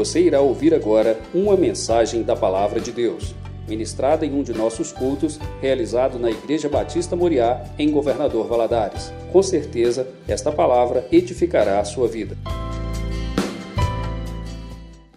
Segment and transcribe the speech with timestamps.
[0.00, 3.34] Você irá ouvir agora uma mensagem da Palavra de Deus,
[3.68, 9.12] ministrada em um de nossos cultos, realizado na Igreja Batista Moriá, em Governador Valadares.
[9.30, 12.34] Com certeza, esta palavra edificará a sua vida.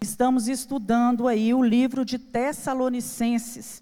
[0.02, 3.81] Estamos estudando aí o livro de Tessalonicenses.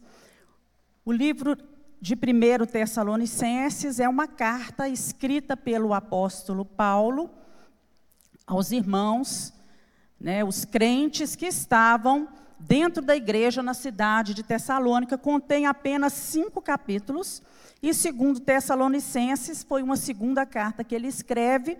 [1.03, 1.57] O livro
[1.99, 7.27] de 1 Tessalonicenses é uma carta escrita pelo apóstolo Paulo
[8.45, 9.51] aos irmãos,
[10.21, 12.29] né, os crentes que estavam
[12.59, 17.41] dentro da igreja na cidade de Tessalônica, contém apenas cinco capítulos,
[17.81, 21.79] e segundo Tessalonicenses, foi uma segunda carta que ele escreve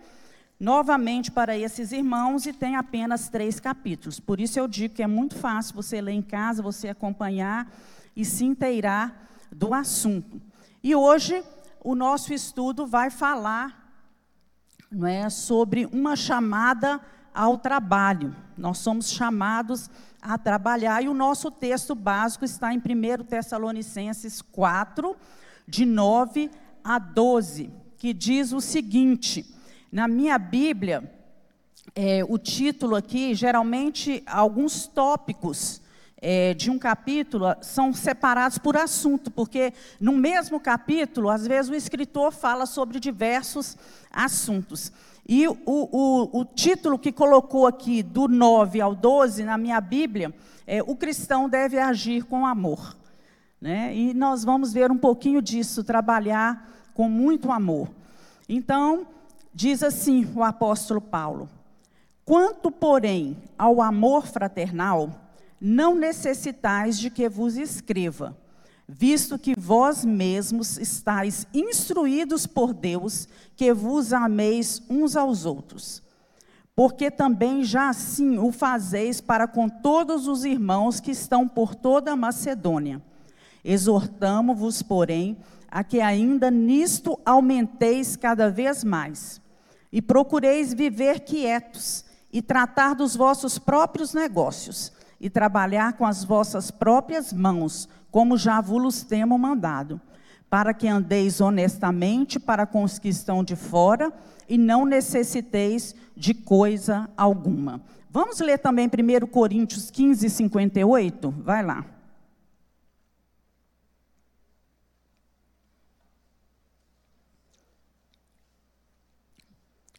[0.59, 4.19] novamente para esses irmãos e tem apenas três capítulos.
[4.19, 7.71] Por isso eu digo que é muito fácil você ler em casa, você acompanhar
[8.15, 10.41] e se inteirar do assunto.
[10.83, 11.43] E hoje
[11.83, 13.79] o nosso estudo vai falar
[14.91, 16.99] não é, sobre uma chamada
[17.33, 18.35] ao trabalho.
[18.57, 19.89] Nós somos chamados
[20.21, 25.15] a trabalhar e o nosso texto básico está em 1 Tessalonicenses 4,
[25.67, 26.51] de 9
[26.83, 29.45] a 12, que diz o seguinte:
[29.91, 31.11] na minha Bíblia,
[31.95, 35.81] é, o título aqui, geralmente, alguns tópicos
[36.21, 41.75] é, de um capítulo são separados por assunto, porque no mesmo capítulo, às vezes, o
[41.75, 43.75] escritor fala sobre diversos
[44.11, 44.91] assuntos.
[45.27, 50.33] E o, o, o título que colocou aqui, do 9 ao 12, na minha Bíblia,
[50.67, 52.95] é O cristão deve agir com amor.
[53.59, 53.95] Né?
[53.95, 57.89] E nós vamos ver um pouquinho disso, trabalhar com muito amor.
[58.49, 59.07] Então,
[59.53, 61.49] Diz assim o apóstolo Paulo:
[62.23, 65.11] Quanto, porém, ao amor fraternal,
[65.59, 68.35] não necessitais de que vos escreva,
[68.87, 76.03] visto que vós mesmos estáis instruídos por Deus que vos ameis uns aos outros.
[76.75, 82.11] Porque também já assim o fazeis para com todos os irmãos que estão por toda
[82.11, 83.01] a Macedônia.
[83.63, 85.37] Exortamo-vos, porém,
[85.69, 89.41] a que ainda nisto aumenteis cada vez mais
[89.91, 96.71] e procureis viver quietos e tratar dos vossos próprios negócios e trabalhar com as vossas
[96.71, 99.99] próprias mãos, como já vos temo mandado,
[100.49, 104.11] para que andeis honestamente para com os que estão de fora
[104.49, 107.81] e não necessiteis de coisa alguma.
[108.09, 111.31] Vamos ler também 1 Coríntios 15, 58?
[111.39, 111.85] Vai lá.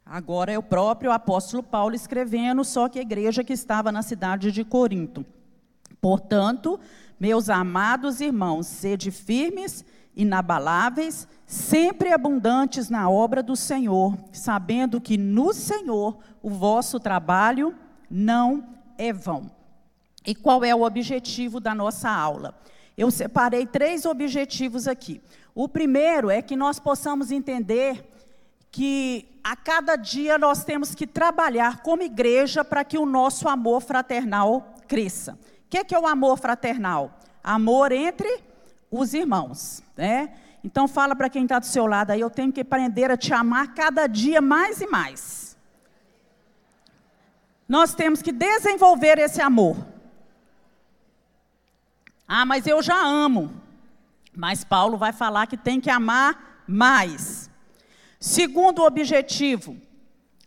[0.05, 4.53] Agora é o próprio apóstolo Paulo escrevendo, só que a igreja que estava na cidade
[4.53, 5.25] de Corinto.
[6.03, 6.79] Portanto,
[7.19, 9.85] meus amados irmãos, sede firmes,
[10.15, 17.75] inabaláveis, sempre abundantes na obra do Senhor, sabendo que no Senhor o vosso trabalho
[18.11, 18.65] não
[18.99, 19.51] é vão.
[20.27, 22.55] E qual é o objetivo da nossa aula?
[22.97, 25.21] Eu separei três objetivos aqui.
[25.55, 28.09] O primeiro é que nós possamos entender
[28.71, 33.83] que a cada dia nós temos que trabalhar como igreja para que o nosso amor
[33.83, 35.39] fraternal cresça.
[35.73, 37.19] Que é, que é o amor fraternal?
[37.43, 38.45] Amor entre
[38.91, 40.35] os irmãos, né?
[40.63, 43.33] Então fala para quem está do seu lado aí, eu tenho que aprender a te
[43.33, 45.57] amar cada dia mais e mais.
[47.67, 49.79] Nós temos que desenvolver esse amor.
[52.29, 53.59] Ah, mas eu já amo.
[54.37, 57.49] Mas Paulo vai falar que tem que amar mais.
[58.21, 59.79] Segundo objetivo,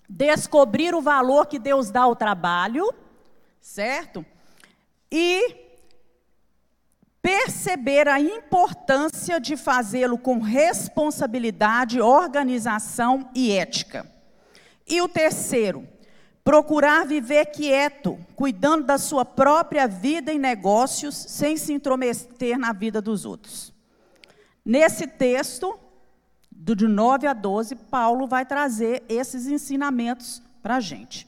[0.08, 2.94] descobrir o valor que Deus dá ao trabalho,
[3.60, 4.24] certo?
[5.12, 5.66] E
[7.22, 14.06] perceber a importância de fazê-lo com responsabilidade, organização e ética.
[14.88, 15.88] E o terceiro,
[16.44, 23.02] procurar viver quieto, cuidando da sua própria vida e negócios, sem se intrometer na vida
[23.02, 23.74] dos outros.
[24.64, 25.80] Nesse texto,
[26.52, 31.28] do de 9 a 12, Paulo vai trazer esses ensinamentos para a gente.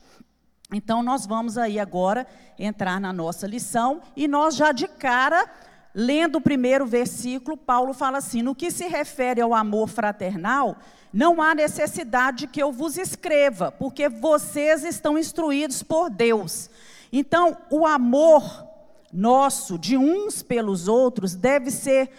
[0.74, 2.28] Então, nós vamos aí agora
[2.60, 5.50] entrar na nossa lição e nós já de cara,
[5.96, 10.75] lendo o primeiro versículo, Paulo fala assim: no que se refere ao amor fraternal,
[11.14, 16.69] não há necessidade de que eu vos escreva, porque vocês estão instruídos por Deus.
[17.14, 18.68] Então, o amor
[19.14, 22.12] nosso, de uns pelos outros, deve ser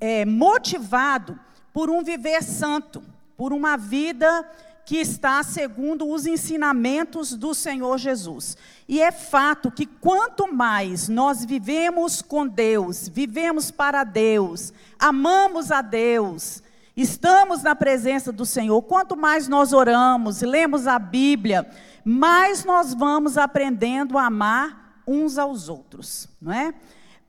[0.00, 1.36] é, motivado
[1.72, 3.02] por um viver santo,
[3.36, 4.48] por uma vida
[4.90, 8.56] que está segundo os ensinamentos do Senhor Jesus.
[8.88, 15.80] E é fato que quanto mais nós vivemos com Deus, vivemos para Deus, amamos a
[15.80, 16.60] Deus,
[16.96, 21.70] estamos na presença do Senhor, quanto mais nós oramos, lemos a Bíblia,
[22.04, 26.74] mais nós vamos aprendendo a amar uns aos outros, não é?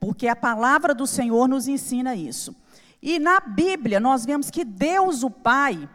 [0.00, 2.56] Porque a palavra do Senhor nos ensina isso.
[3.00, 5.88] E na Bíblia nós vemos que Deus, o Pai,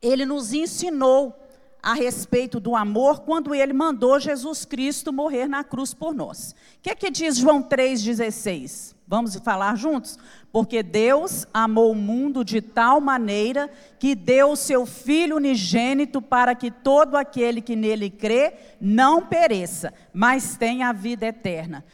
[0.00, 1.34] ele nos ensinou
[1.82, 6.54] a respeito do amor quando ele mandou Jesus Cristo morrer na cruz por nós.
[6.78, 8.94] O que, é que diz João 3,16?
[9.06, 10.18] Vamos falar juntos?
[10.52, 16.54] Porque Deus amou o mundo de tal maneira que deu o seu Filho unigênito para
[16.54, 21.84] que todo aquele que nele crê não pereça, mas tenha a vida eterna.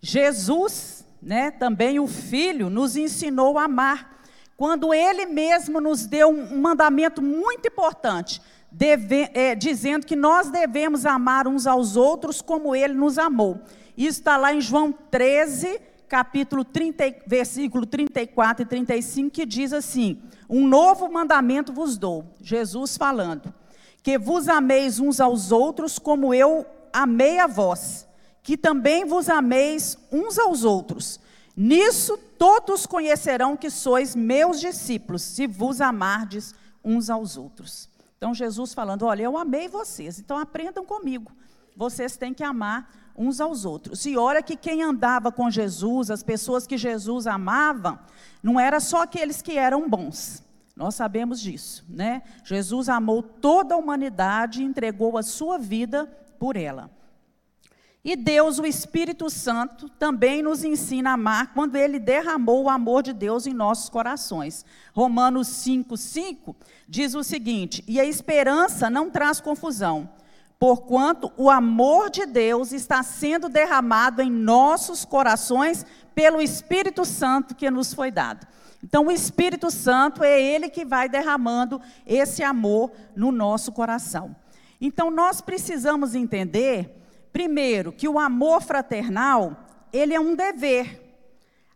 [0.00, 4.11] Jesus, né, também o Filho, nos ensinou a amar.
[4.62, 11.04] Quando ele mesmo nos deu um mandamento muito importante deve, é, dizendo que nós devemos
[11.04, 13.60] amar uns aos outros como ele nos amou.
[13.96, 20.22] Isso está lá em João 13, capítulo 30, versículo 34 e 35, que diz assim:
[20.48, 23.52] Um novo mandamento vos dou, Jesus falando,
[24.00, 28.06] que vos ameis uns aos outros como eu amei a vós,
[28.44, 31.18] que também vos ameis uns aos outros.
[31.56, 36.54] Nisso todos conhecerão que sois meus discípulos, se vos amardes
[36.84, 37.88] uns aos outros.
[38.16, 41.32] Então, Jesus falando: Olha, eu amei vocês, então aprendam comigo.
[41.76, 44.06] Vocês têm que amar uns aos outros.
[44.06, 48.00] E olha que quem andava com Jesus, as pessoas que Jesus amava,
[48.42, 50.42] não era só aqueles que eram bons.
[50.74, 52.22] Nós sabemos disso, né?
[52.44, 56.06] Jesus amou toda a humanidade e entregou a sua vida
[56.38, 56.90] por ela.
[58.04, 63.00] E Deus, o Espírito Santo, também nos ensina a amar quando ele derramou o amor
[63.00, 64.64] de Deus em nossos corações.
[64.92, 66.56] Romanos 5, 5
[66.88, 70.10] diz o seguinte: E a esperança não traz confusão,
[70.58, 77.70] porquanto o amor de Deus está sendo derramado em nossos corações pelo Espírito Santo que
[77.70, 78.48] nos foi dado.
[78.82, 84.34] Então, o Espírito Santo é ele que vai derramando esse amor no nosso coração.
[84.80, 87.00] Então, nós precisamos entender
[87.32, 89.56] Primeiro, que o amor fraternal,
[89.92, 91.00] ele é um dever.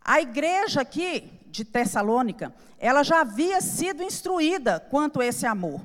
[0.05, 5.81] A igreja aqui de Tessalônica, ela já havia sido instruída quanto a esse amor.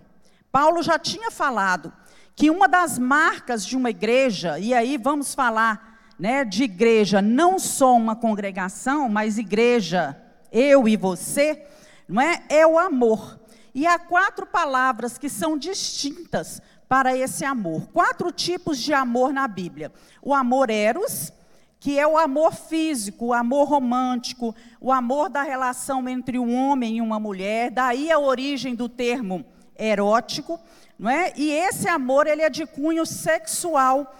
[0.51, 1.93] Paulo já tinha falado
[2.35, 7.57] que uma das marcas de uma igreja, e aí vamos falar né, de igreja, não
[7.57, 10.15] só uma congregação, mas igreja,
[10.51, 11.65] eu e você,
[12.07, 12.43] não é?
[12.49, 13.39] É o amor.
[13.73, 17.87] E há quatro palavras que são distintas para esse amor.
[17.93, 21.31] Quatro tipos de amor na Bíblia: o amor eros,
[21.79, 26.97] que é o amor físico, o amor romântico, o amor da relação entre um homem
[26.97, 29.45] e uma mulher, daí a origem do termo
[29.79, 30.59] erótico,
[30.99, 31.31] não é?
[31.37, 34.13] E esse amor ele é de cunho sexual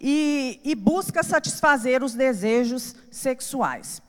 [0.00, 4.00] e, e busca satisfazer os desejos sexuais.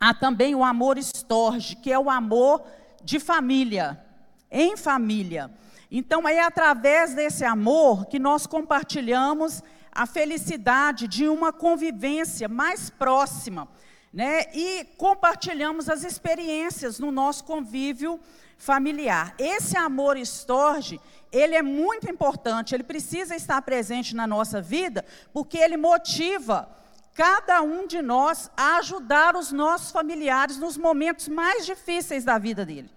[0.00, 2.64] Há também o amor estorge, que é o amor
[3.04, 4.04] de família,
[4.50, 5.52] em família.
[5.96, 9.62] Então, é através desse amor que nós compartilhamos
[9.92, 13.68] a felicidade de uma convivência mais próxima,
[14.12, 14.46] né?
[14.52, 18.18] E compartilhamos as experiências no nosso convívio
[18.58, 19.36] familiar.
[19.38, 21.00] Esse amor estorge,
[21.30, 26.68] ele é muito importante, ele precisa estar presente na nossa vida, porque ele motiva
[27.14, 32.66] cada um de nós a ajudar os nossos familiares nos momentos mais difíceis da vida
[32.66, 32.90] dele.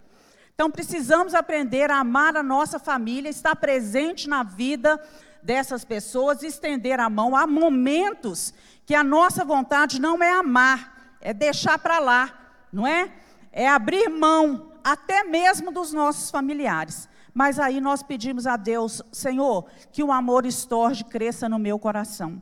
[0.58, 5.00] Então precisamos aprender a amar a nossa família, estar presente na vida
[5.44, 7.36] dessas pessoas, estender a mão.
[7.36, 12.34] Há momentos que a nossa vontade não é amar, é deixar para lá,
[12.74, 13.14] não é?
[13.52, 17.08] É abrir mão até mesmo dos nossos familiares.
[17.36, 22.42] Mas aí nós pedimos a Deus, Senhor, que o amor estorge cresça no meu coração.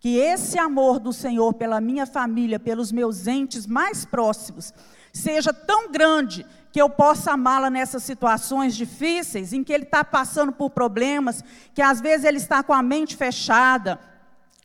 [0.00, 4.74] Que esse amor do Senhor pela minha família, pelos meus entes mais próximos,
[5.12, 10.50] seja tão grande que eu possa amá-la nessas situações difíceis, em que ele está passando
[10.50, 14.00] por problemas, que às vezes ele está com a mente fechada.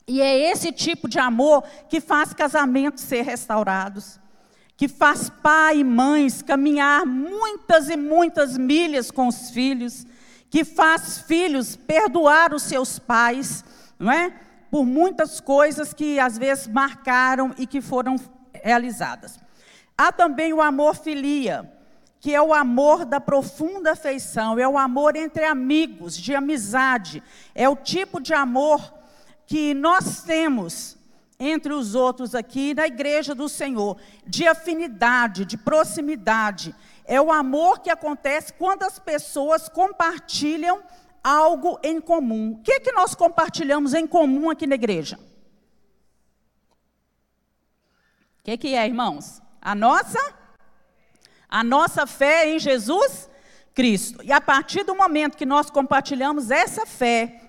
[0.07, 4.17] E é esse tipo de amor que faz casamentos ser restaurados,
[4.77, 10.07] que faz pai e mães caminhar muitas e muitas milhas com os filhos,
[10.49, 13.65] que faz filhos perdoar os seus pais,
[13.99, 14.33] não é?
[14.71, 18.15] Por muitas coisas que às vezes marcaram e que foram
[18.53, 19.37] realizadas.
[19.97, 21.69] Há também o amor filia,
[22.19, 27.21] que é o amor da profunda afeição, é o amor entre amigos, de amizade,
[27.53, 28.93] é o tipo de amor
[29.45, 30.97] que nós temos
[31.39, 36.73] entre os outros aqui na igreja do Senhor, de afinidade, de proximidade.
[37.05, 40.81] É o amor que acontece quando as pessoas compartilham
[41.23, 42.53] algo em comum.
[42.53, 45.19] O que é que nós compartilhamos em comum aqui na igreja?
[48.39, 49.41] O que, que é, irmãos?
[49.61, 50.19] A nossa
[51.49, 53.29] A nossa fé é em Jesus
[53.73, 54.23] Cristo.
[54.23, 57.41] E a partir do momento que nós compartilhamos essa fé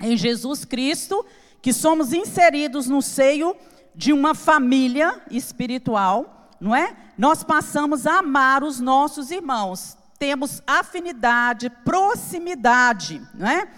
[0.00, 1.24] em Jesus Cristo,
[1.62, 3.56] que somos inseridos no seio
[3.94, 6.96] de uma família espiritual, não é?
[7.16, 9.96] Nós passamos a amar os nossos irmãos.
[10.18, 13.68] Temos afinidade, proximidade, não é?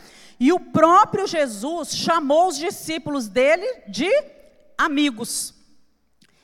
[0.41, 4.09] E o próprio Jesus chamou os discípulos dele de
[4.77, 5.55] amigos.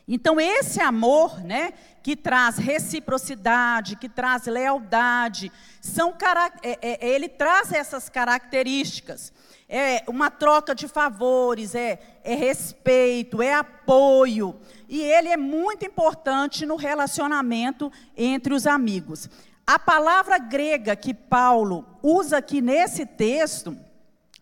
[0.06, 1.72] Então esse amor, né,
[2.04, 6.14] que traz reciprocidade, que traz lealdade, são
[6.62, 9.32] é, é, ele traz essas características.
[9.66, 14.54] É uma troca de favores, é, é respeito, é apoio.
[14.86, 19.30] E ele é muito importante no relacionamento entre os amigos.
[19.66, 23.74] A palavra grega que Paulo usa aqui nesse texto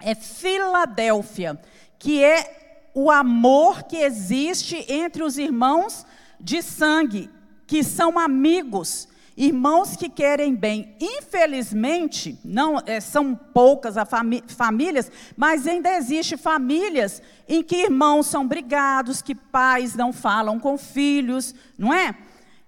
[0.00, 1.57] é Filadélfia,
[1.97, 6.04] que é o amor que existe entre os irmãos
[6.40, 7.31] de sangue
[7.72, 10.94] que são amigos, irmãos que querem bem.
[11.00, 14.06] Infelizmente, não é, são poucas as
[14.48, 20.76] famílias, mas ainda existe famílias em que irmãos são brigados, que pais não falam com
[20.76, 22.14] filhos, não é?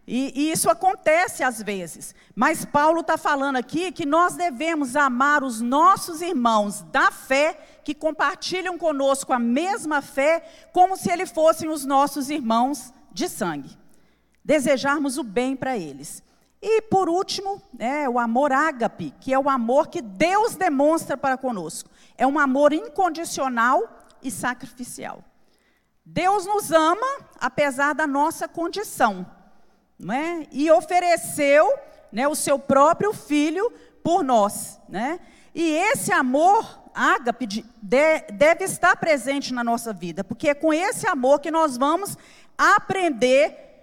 [0.08, 2.14] E, e isso acontece às vezes.
[2.34, 7.92] Mas Paulo está falando aqui que nós devemos amar os nossos irmãos da fé, que
[7.92, 10.42] compartilham conosco a mesma fé,
[10.73, 13.84] como se eles fossem os nossos irmãos de sangue
[14.45, 16.23] desejarmos o bem para eles.
[16.61, 21.37] E por último, é o amor ágape, que é o amor que Deus demonstra para
[21.37, 21.91] conosco.
[22.17, 25.23] É um amor incondicional e sacrificial.
[26.05, 27.07] Deus nos ama
[27.41, 29.27] apesar da nossa condição,
[29.99, 30.47] não é?
[30.53, 31.73] E ofereceu,
[32.13, 33.73] né, o seu próprio filho
[34.03, 35.21] por nós, né?
[35.55, 41.07] E esse amor ágape de, deve estar presente na nossa vida, porque é com esse
[41.07, 42.17] amor que nós vamos
[42.57, 43.74] aprender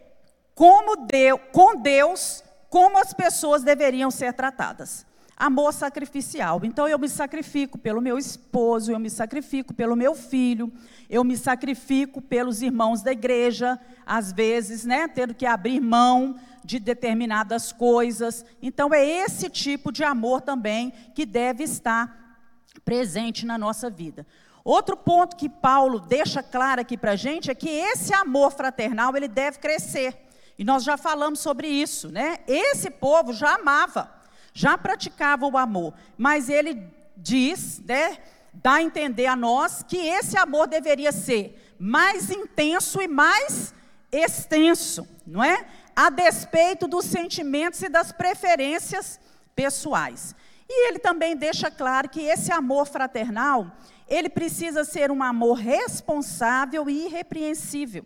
[0.61, 5.07] como Deus, com Deus, como as pessoas deveriam ser tratadas.
[5.35, 6.61] Amor sacrificial.
[6.63, 10.71] Então eu me sacrifico pelo meu esposo, eu me sacrifico pelo meu filho,
[11.09, 16.77] eu me sacrifico pelos irmãos da igreja, às vezes, né, tendo que abrir mão de
[16.77, 18.45] determinadas coisas.
[18.61, 22.37] Então é esse tipo de amor também que deve estar
[22.85, 24.27] presente na nossa vida.
[24.63, 29.17] Outro ponto que Paulo deixa claro aqui para a gente é que esse amor fraternal
[29.17, 30.27] ele deve crescer.
[30.57, 32.39] E nós já falamos sobre isso, né?
[32.47, 34.11] Esse povo já amava,
[34.53, 36.83] já praticava o amor, mas ele
[37.17, 38.17] diz, né,
[38.53, 43.73] dá a entender a nós que esse amor deveria ser mais intenso e mais
[44.11, 45.65] extenso, não é?
[45.95, 49.19] A despeito dos sentimentos e das preferências
[49.55, 50.35] pessoais.
[50.69, 53.71] E ele também deixa claro que esse amor fraternal,
[54.07, 58.05] ele precisa ser um amor responsável e irrepreensível.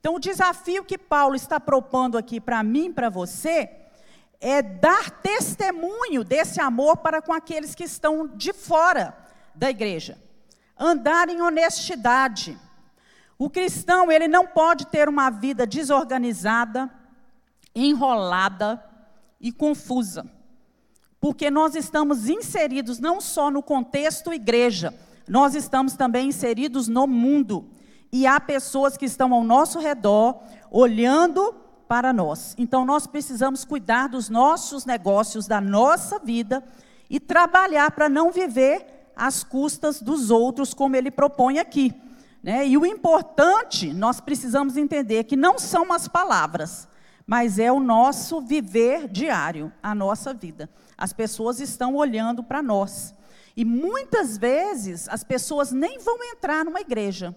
[0.00, 3.70] Então, o desafio que Paulo está propondo aqui para mim, para você,
[4.40, 9.16] é dar testemunho desse amor para com aqueles que estão de fora
[9.54, 10.18] da igreja.
[10.78, 12.58] Andar em honestidade.
[13.38, 16.90] O cristão, ele não pode ter uma vida desorganizada,
[17.74, 18.82] enrolada
[19.40, 20.26] e confusa.
[21.20, 24.94] Porque nós estamos inseridos não só no contexto igreja,
[25.28, 27.68] nós estamos também inseridos no mundo
[28.12, 31.54] e há pessoas que estão ao nosso redor olhando
[31.88, 32.54] para nós.
[32.58, 36.62] Então nós precisamos cuidar dos nossos negócios, da nossa vida
[37.08, 41.94] e trabalhar para não viver às custas dos outros, como ele propõe aqui.
[42.42, 42.66] Né?
[42.68, 46.86] E o importante, nós precisamos entender que não são as palavras,
[47.26, 50.70] mas é o nosso viver diário, a nossa vida.
[50.96, 53.14] As pessoas estão olhando para nós.
[53.56, 57.34] E muitas vezes as pessoas nem vão entrar numa igreja,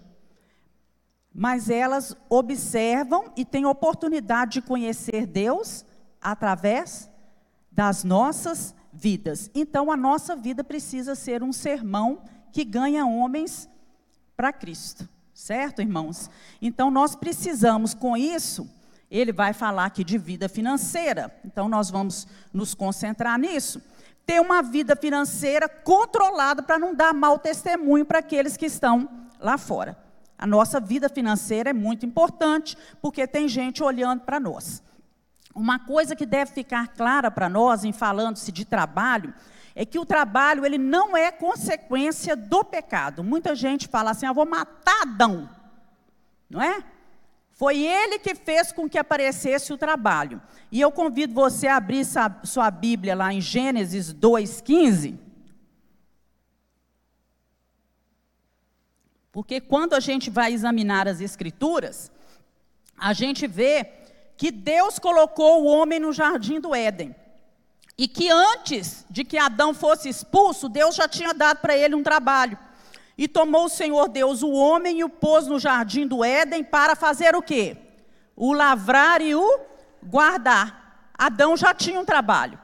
[1.40, 5.86] mas elas observam e têm oportunidade de conhecer Deus
[6.22, 7.10] através
[7.72, 9.50] das nossas vidas.
[9.56, 13.70] Então, a nossa vida precisa ser um sermão que ganha homens
[14.36, 16.30] para Cristo, certo, irmãos?
[16.62, 18.70] Então, nós precisamos, com isso,
[19.10, 23.82] ele vai falar aqui de vida financeira, então, nós vamos nos concentrar nisso.
[24.26, 29.08] Ter uma vida financeira controlada para não dar mau testemunho para aqueles que estão
[29.40, 30.09] lá fora.
[30.40, 34.82] A nossa vida financeira é muito importante, porque tem gente olhando para nós.
[35.54, 39.34] Uma coisa que deve ficar clara para nós, em falando-se de trabalho,
[39.76, 43.22] é que o trabalho ele não é consequência do pecado.
[43.22, 45.50] Muita gente fala assim: eu vou matar Adão.
[46.50, 46.86] Não é?
[47.52, 50.42] Foi ele que fez com que aparecesse o trabalho.
[50.72, 52.06] E eu convido você a abrir
[52.46, 55.20] sua Bíblia lá em Gênesis 2,15.
[59.32, 62.12] Porque quando a gente vai examinar as Escrituras,
[62.98, 63.88] a gente vê
[64.36, 67.16] que Deus colocou o homem no jardim do Éden.
[67.98, 72.02] E que antes de que Adão fosse expulso, Deus já tinha dado para ele um
[72.02, 72.58] trabalho.
[73.18, 76.96] E tomou o Senhor Deus o homem e o pôs no jardim do Éden para
[76.96, 77.76] fazer o quê?
[78.36, 79.60] O lavrar e o
[80.02, 81.12] guardar.
[81.14, 82.58] Adão já tinha um trabalho.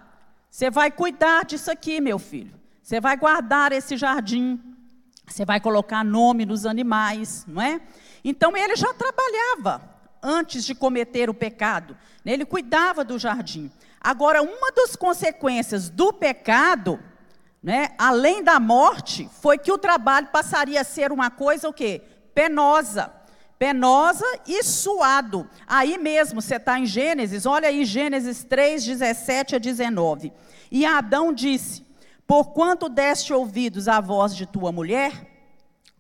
[0.50, 2.58] Você vai cuidar disso aqui, meu filho.
[2.82, 4.58] Você vai guardar esse jardim.
[5.28, 7.82] Você vai colocar nome nos animais, não é?
[8.24, 9.82] Então ele já trabalhava
[10.22, 11.96] antes de cometer o pecado.
[12.26, 13.72] Ele cuidava do jardim.
[14.02, 17.00] Agora, uma das consequências do pecado,
[17.62, 22.02] né, além da morte, foi que o trabalho passaria a ser uma coisa o quê?
[22.34, 23.12] Penosa.
[23.58, 25.50] Penosa e suado.
[25.66, 30.34] Aí mesmo, você está em Gênesis, olha aí Gênesis 3, 17 a 19.
[30.70, 31.85] E Adão disse:
[32.28, 35.36] Porquanto deste ouvidos à voz de tua mulher,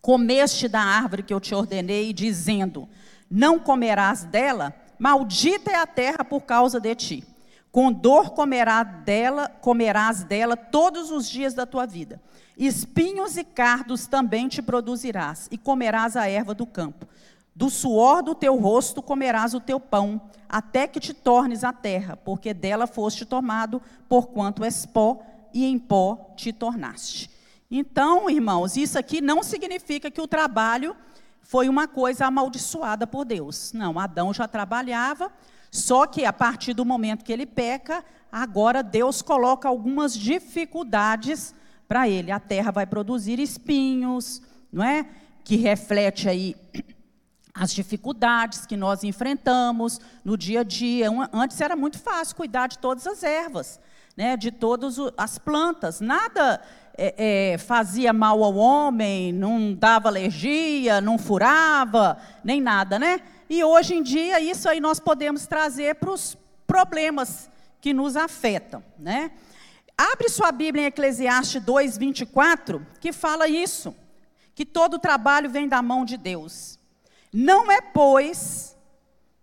[0.01, 2.89] comeste da árvore que eu te ordenei, dizendo:
[3.29, 7.23] Não comerás dela, maldita é a terra por causa de ti.
[7.71, 12.21] Com dor comerás dela, comerás dela todos os dias da tua vida.
[12.57, 17.05] Espinhos e cardos também te produzirás, e comerás a erva do campo.
[17.53, 22.15] Do suor do teu rosto comerás o teu pão, até que te tornes a terra,
[22.15, 25.19] porque dela foste tomado, porquanto és pó,
[25.55, 27.31] e em pó te tornaste.
[27.71, 30.93] Então, irmãos, isso aqui não significa que o trabalho
[31.41, 33.71] foi uma coisa amaldiçoada por Deus.
[33.71, 35.31] Não, Adão já trabalhava,
[35.71, 41.55] só que a partir do momento que ele peca, agora Deus coloca algumas dificuldades
[41.87, 42.31] para ele.
[42.31, 45.07] A terra vai produzir espinhos, não é?
[45.43, 46.55] Que reflete aí
[47.53, 51.07] as dificuldades que nós enfrentamos no dia a dia.
[51.31, 53.79] Antes era muito fácil cuidar de todas as ervas,
[54.15, 54.37] né?
[54.37, 55.99] De todas as plantas.
[55.99, 56.61] Nada
[56.97, 63.21] é, é, fazia mal ao homem, não dava alergia, não furava, nem nada, né?
[63.49, 68.83] E hoje em dia, isso aí nós podemos trazer para os problemas que nos afetam,
[68.97, 69.31] né?
[69.97, 73.95] Abre sua Bíblia em Eclesiastes 2, 24, que fala isso,
[74.53, 76.79] que todo trabalho vem da mão de Deus.
[77.31, 78.75] Não é, pois,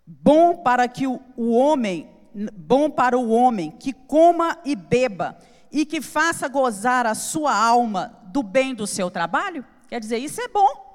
[0.06, 2.10] bom para que o, o homem,
[2.54, 5.38] bom para o homem que coma e beba
[5.70, 9.64] e que faça gozar a sua alma do bem do seu trabalho?
[9.88, 10.90] Quer dizer, isso é bom.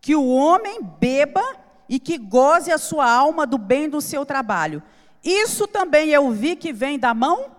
[0.00, 1.44] Que o homem beba
[1.88, 4.82] e que goze a sua alma do bem do seu trabalho.
[5.22, 7.50] Isso também eu vi que vem da mão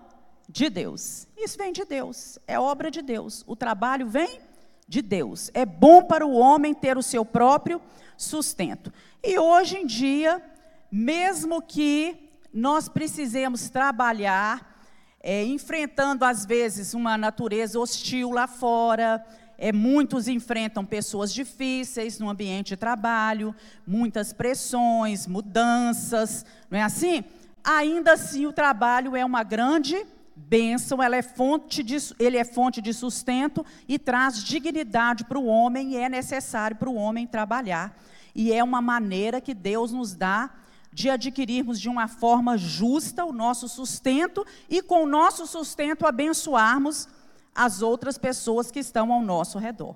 [0.48, 1.28] de Deus.
[1.38, 3.44] Isso vem de Deus, é obra de Deus.
[3.48, 4.40] O trabalho vem
[4.88, 5.50] de Deus.
[5.54, 7.82] É bom para o homem ter o seu próprio
[8.18, 8.94] sustento.
[9.24, 10.42] E hoje em dia,
[10.92, 14.78] mesmo que nós precisemos trabalhar,
[15.22, 19.24] é, enfrentando às vezes uma natureza hostil lá fora,
[19.58, 27.24] é, muitos enfrentam pessoas difíceis no ambiente de trabalho, muitas pressões, mudanças, não é assim?
[27.64, 30.04] Ainda assim, o trabalho é uma grande
[30.36, 35.46] bênção, ela é fonte de, ele é fonte de sustento e traz dignidade para o
[35.46, 37.96] homem, e é necessário para o homem trabalhar.
[38.34, 40.50] E é uma maneira que Deus nos dá
[40.94, 47.08] de adquirirmos de uma forma justa o nosso sustento e, com o nosso sustento, abençoarmos
[47.56, 49.96] as outras pessoas que estão ao nosso redor.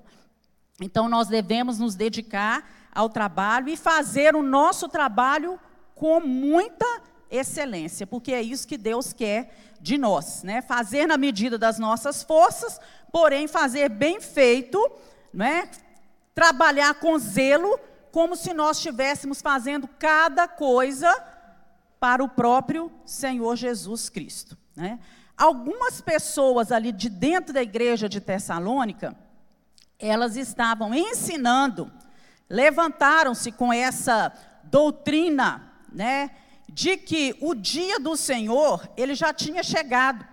[0.79, 5.59] Então, nós devemos nos dedicar ao trabalho e fazer o nosso trabalho
[5.93, 6.85] com muita
[7.29, 10.61] excelência, porque é isso que Deus quer de nós, né?
[10.61, 12.79] Fazer na medida das nossas forças,
[13.11, 14.79] porém fazer bem feito,
[15.33, 15.69] né?
[16.33, 17.79] Trabalhar com zelo,
[18.15, 21.13] como se nós estivéssemos fazendo cada coisa
[21.99, 24.99] para o próprio Senhor Jesus Cristo, né?
[25.35, 29.13] Algumas pessoas ali de dentro da igreja de Tessalônica,
[29.99, 31.91] elas estavam ensinando,
[32.49, 34.31] levantaram-se com essa
[34.63, 36.31] doutrina, né,
[36.69, 40.25] de que o dia do Senhor, ele já tinha chegado,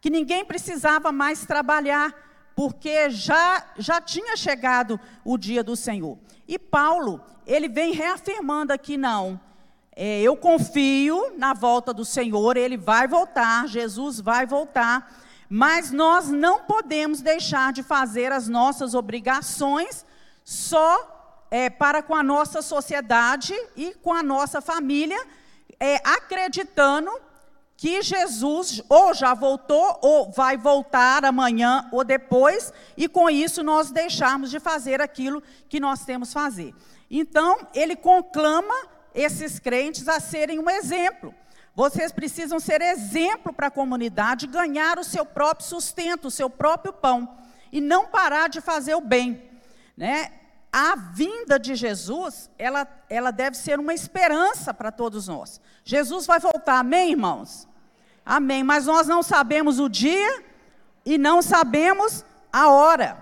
[0.00, 2.12] que ninguém precisava mais trabalhar,
[2.58, 6.18] porque já já tinha chegado o dia do Senhor.
[6.48, 9.40] E Paulo, ele vem reafirmando aqui não,
[9.94, 15.08] é, eu confio na volta do Senhor, ele vai voltar, Jesus vai voltar,
[15.48, 20.04] mas nós não podemos deixar de fazer as nossas obrigações
[20.42, 25.24] só é, para com a nossa sociedade e com a nossa família,
[25.78, 27.08] é, acreditando
[27.78, 33.92] que Jesus ou já voltou ou vai voltar amanhã ou depois, e com isso nós
[33.92, 36.74] deixarmos de fazer aquilo que nós temos fazer.
[37.08, 38.74] Então, ele conclama
[39.14, 41.32] esses crentes a serem um exemplo.
[41.72, 46.92] Vocês precisam ser exemplo para a comunidade, ganhar o seu próprio sustento, o seu próprio
[46.92, 47.38] pão,
[47.70, 49.40] e não parar de fazer o bem.
[49.96, 50.32] Né?
[50.72, 55.60] a vinda de Jesus, ela, ela deve ser uma esperança para todos nós.
[55.84, 57.67] Jesus vai voltar, amém, irmãos?
[58.28, 58.62] Amém.
[58.62, 60.42] Mas nós não sabemos o dia
[61.02, 63.16] e não sabemos a hora.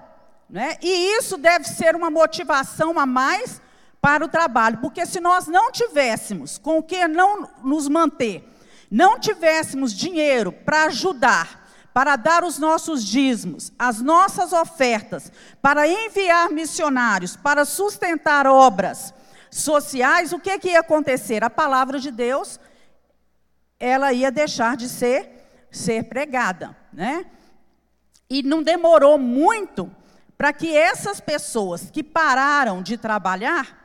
[0.51, 0.77] Né?
[0.83, 3.63] E isso deve ser uma motivação a mais
[4.01, 8.45] para o trabalho, porque se nós não tivéssemos com o que não nos manter,
[8.91, 15.31] não tivéssemos dinheiro para ajudar, para dar os nossos dízimos, as nossas ofertas,
[15.63, 19.15] para enviar missionários, para sustentar obras
[19.51, 21.43] sociais, o que, que ia acontecer?
[21.45, 22.61] A palavra de Deus,
[23.79, 27.27] ela ia deixar de ser, ser pregada, né?
[28.29, 29.91] E não demorou muito
[30.37, 33.85] para que essas pessoas que pararam de trabalhar,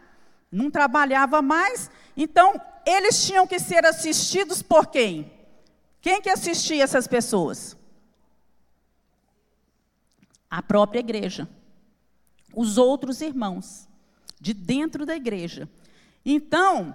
[0.51, 5.31] não trabalhava mais, então eles tinham que ser assistidos por quem?
[6.01, 7.77] Quem que assistia essas pessoas?
[10.49, 11.47] A própria igreja.
[12.53, 13.87] Os outros irmãos,
[14.39, 15.69] de dentro da igreja.
[16.25, 16.93] Então,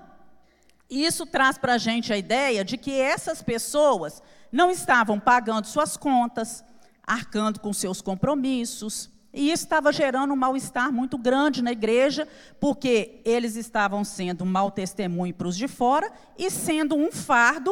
[0.88, 4.22] isso traz para a gente a ideia de que essas pessoas
[4.53, 6.64] não estavam pagando suas contas,
[7.07, 12.27] arcando com seus compromissos, e isso estava gerando um mal-estar muito grande na igreja,
[12.59, 17.70] porque eles estavam sendo um mau testemunho para os de fora e sendo um fardo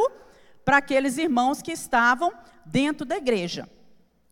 [0.63, 2.31] para aqueles irmãos que estavam
[2.67, 3.67] dentro da igreja.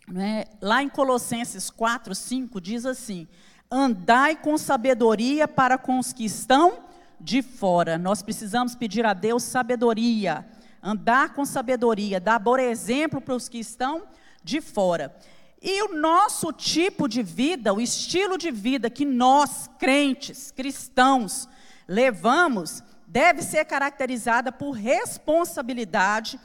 [0.07, 0.45] Né?
[0.61, 3.27] Lá em Colossenses 4, 5, diz assim:
[3.71, 6.85] Andai com sabedoria para com os que estão
[7.23, 7.97] de fora.
[7.97, 10.45] Nós precisamos pedir a Deus sabedoria,
[10.83, 14.03] andar com sabedoria, dar bom exemplo para os que estão
[14.43, 15.15] de fora.
[15.63, 21.49] E o nosso tipo de vida, o estilo de vida que nós, crentes, cristãos,
[21.87, 26.41] levamos, deve ser caracterizada por responsabilidade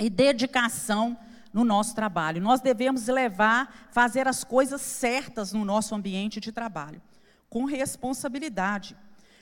[0.00, 1.18] e dedicação
[1.52, 2.40] no nosso trabalho.
[2.40, 7.02] Nós devemos levar, fazer as coisas certas no nosso ambiente de trabalho,
[7.50, 8.96] com responsabilidade.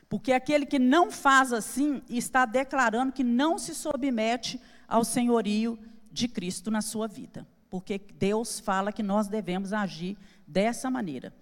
[0.08, 5.78] Porque aquele que não faz assim está declarando que não se submete ao senhorio
[6.12, 10.16] de Cristo na sua vida porque Deus fala que nós devemos agir
[10.46, 11.32] dessa maneira.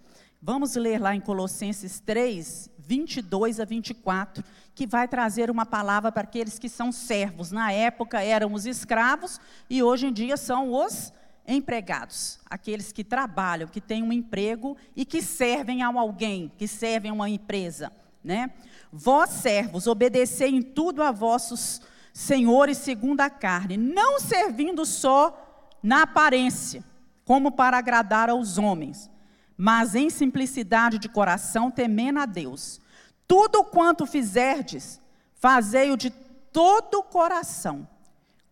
[0.41, 4.43] Vamos ler lá em Colossenses 3, 22 a 24,
[4.75, 7.51] que vai trazer uma palavra para aqueles que são servos.
[7.51, 11.13] Na época eram os escravos e hoje em dia são os
[11.47, 17.11] empregados, aqueles que trabalham, que têm um emprego e que servem a alguém, que servem
[17.11, 17.91] a uma empresa,
[18.25, 18.49] né?
[18.91, 21.79] Vós servos, obedecei em tudo a vossos
[22.11, 26.83] senhores segundo a carne, não servindo só na aparência,
[27.23, 29.09] como para agradar aos homens,
[29.55, 32.81] mas em simplicidade de coração, temendo a Deus.
[33.27, 34.99] Tudo quanto fizerdes,
[35.35, 36.09] fazei-o de
[36.51, 37.87] todo o coração,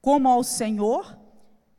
[0.01, 1.17] como ao Senhor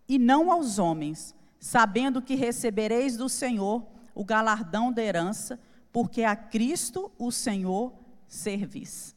[0.08, 5.60] e não aos homens, sabendo que recebereis do Senhor o galardão da herança,
[5.94, 7.92] porque a Cristo o Senhor
[8.26, 9.14] servis.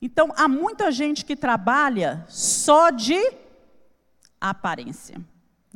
[0.00, 3.20] Então, há muita gente que trabalha só de
[4.40, 5.20] aparência.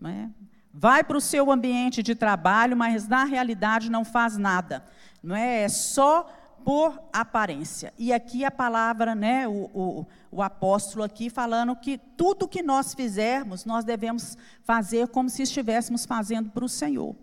[0.02, 0.28] É?
[0.72, 4.82] Vai para o seu ambiente de trabalho, mas na realidade não faz nada.
[5.22, 5.64] Não é?
[5.64, 6.26] é só
[6.64, 7.92] por aparência.
[7.98, 12.94] E aqui a palavra, né, o, o, o, apóstolo aqui falando que tudo que nós
[12.94, 17.14] fizermos, nós devemos fazer como se estivéssemos fazendo para o Senhor.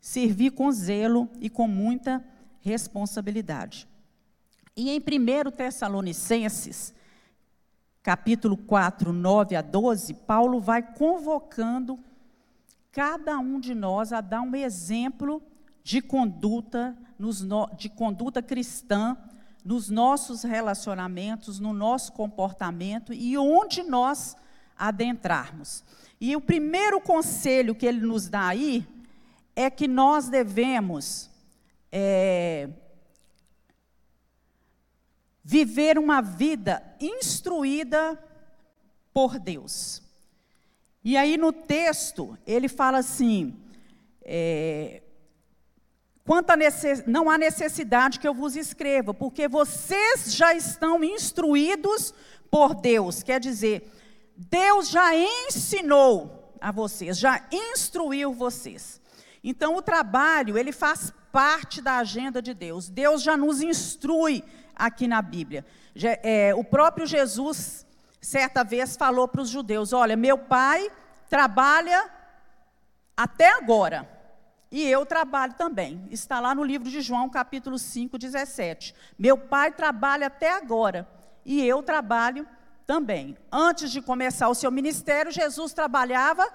[0.00, 2.24] Servir com zelo e com muita
[2.60, 3.88] responsabilidade.
[4.76, 6.94] E em 1 Tessalonicenses,
[8.02, 11.98] capítulo 4, 9 a 12, Paulo vai convocando
[12.92, 15.42] cada um de nós a dar um exemplo
[15.82, 19.16] de conduta, nos no, de conduta cristã
[19.64, 24.34] nos nossos relacionamentos, no nosso comportamento e onde nós
[24.76, 25.84] adentrarmos.
[26.20, 28.86] E o primeiro conselho que ele nos dá aí
[29.54, 31.27] é que nós devemos
[31.90, 32.68] é,
[35.42, 38.22] viver uma vida instruída
[39.12, 40.02] por Deus.
[41.02, 43.56] E aí no texto, ele fala assim:
[44.22, 45.02] é,
[46.24, 52.12] quanto a necess, não há necessidade que eu vos escreva, porque vocês já estão instruídos
[52.50, 53.22] por Deus.
[53.22, 53.90] Quer dizer,
[54.36, 59.00] Deus já ensinou a vocês, já instruiu vocês.
[59.42, 62.88] Então o trabalho, ele faz parte da agenda de Deus.
[62.88, 65.64] Deus já nos instrui aqui na Bíblia.
[66.22, 67.86] É, o próprio Jesus
[68.20, 70.90] certa vez falou para os judeus: Olha, meu pai
[71.28, 72.08] trabalha
[73.16, 74.08] até agora.
[74.70, 76.06] E eu trabalho também.
[76.10, 78.94] Está lá no livro de João, capítulo 5, 17.
[79.18, 81.08] Meu pai trabalha até agora.
[81.44, 82.46] E eu trabalho
[82.86, 83.36] também.
[83.50, 86.46] Antes de começar o seu ministério, Jesus trabalhava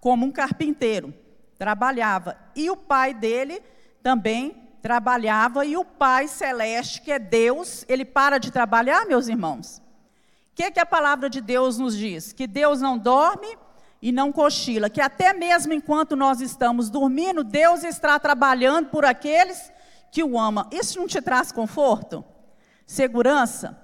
[0.00, 1.14] como um carpinteiro.
[1.56, 2.36] Trabalhava.
[2.56, 3.62] E o pai dele
[4.02, 9.78] também trabalhava e o Pai Celeste, que é Deus, ele para de trabalhar, meus irmãos?
[10.52, 12.32] O que, que a palavra de Deus nos diz?
[12.32, 13.56] Que Deus não dorme
[14.02, 19.70] e não cochila, que até mesmo enquanto nós estamos dormindo, Deus está trabalhando por aqueles
[20.10, 20.66] que o amam.
[20.72, 22.24] Isso não te traz conforto?
[22.86, 23.78] Segurança?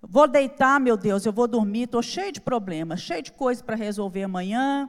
[0.00, 3.76] Vou deitar, meu Deus, eu vou dormir, estou cheio de problemas, cheio de coisa para
[3.76, 4.88] resolver amanhã.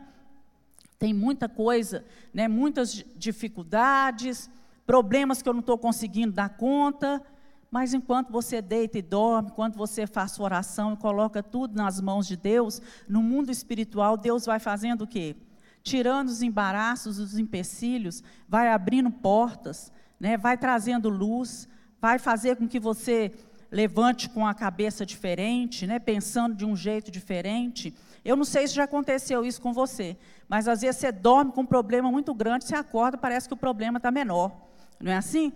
[1.00, 4.50] Tem muita coisa, né, muitas dificuldades,
[4.90, 7.22] problemas que eu não estou conseguindo dar conta.
[7.70, 12.26] Mas enquanto você deita e dorme, enquanto você faz oração e coloca tudo nas mãos
[12.26, 15.36] de Deus, no mundo espiritual, Deus vai fazendo o quê?
[15.84, 20.36] Tirando os embaraços, os empecilhos, vai abrindo portas, né?
[20.36, 21.70] vai trazendo luz,
[22.02, 23.32] vai fazer com que você
[23.72, 26.00] levante com a cabeça diferente, né?
[26.00, 27.94] pensando de um jeito diferente.
[28.26, 31.62] Eu não sei se já aconteceu isso com você, mas às vezes você dorme com
[31.62, 34.69] um problema muito grande, você acorda, parece que o problema está menor.
[35.00, 35.54] Não é assim?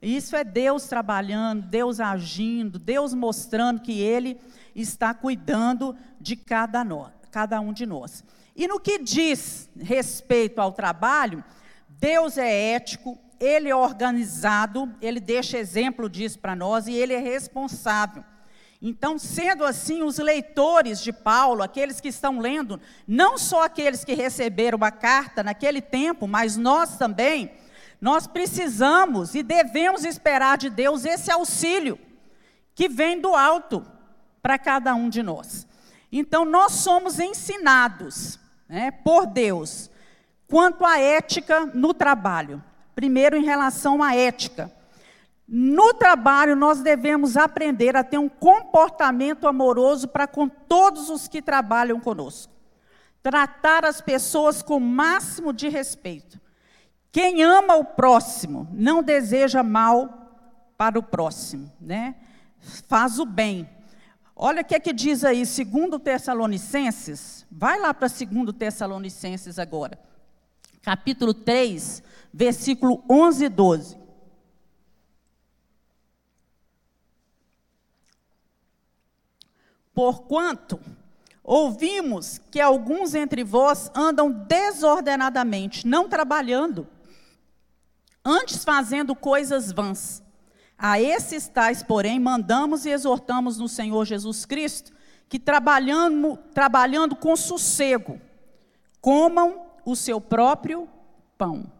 [0.00, 4.38] Isso é Deus trabalhando, Deus agindo, Deus mostrando que Ele
[4.74, 8.22] está cuidando de cada, nós, cada um de nós.
[8.54, 11.44] E no que diz respeito ao trabalho,
[11.88, 17.18] Deus é ético, Ele é organizado, Ele deixa exemplo disso para nós e Ele é
[17.18, 18.24] responsável.
[18.80, 24.14] Então, sendo assim, os leitores de Paulo, aqueles que estão lendo, não só aqueles que
[24.14, 27.50] receberam a carta naquele tempo, mas nós também,
[28.00, 31.98] nós precisamos e devemos esperar de Deus esse auxílio
[32.74, 33.84] que vem do alto
[34.42, 35.66] para cada um de nós.
[36.12, 39.90] Então, nós somos ensinados né, por Deus
[40.46, 42.62] quanto à ética no trabalho.
[42.94, 44.72] Primeiro, em relação à ética.
[45.48, 51.40] No trabalho, nós devemos aprender a ter um comportamento amoroso para com todos os que
[51.40, 52.52] trabalham conosco.
[53.22, 56.40] Tratar as pessoas com o máximo de respeito.
[57.16, 62.14] Quem ama o próximo não deseja mal para o próximo, né?
[62.86, 63.66] Faz o bem.
[64.36, 69.98] Olha o que é que diz aí, segundo Tessalonicenses, vai lá para segundo Tessalonicenses agora.
[70.82, 72.02] Capítulo 3,
[72.34, 73.98] versículo 11 e 12.
[79.94, 80.78] Porquanto
[81.42, 86.86] ouvimos que alguns entre vós andam desordenadamente, não trabalhando,
[88.26, 90.20] antes fazendo coisas vãs.
[90.76, 94.92] A esses tais, porém, mandamos e exortamos no Senhor Jesus Cristo
[95.28, 98.20] que trabalhando, trabalhando com sossego,
[99.00, 100.88] comam o seu próprio
[101.38, 101.70] pão.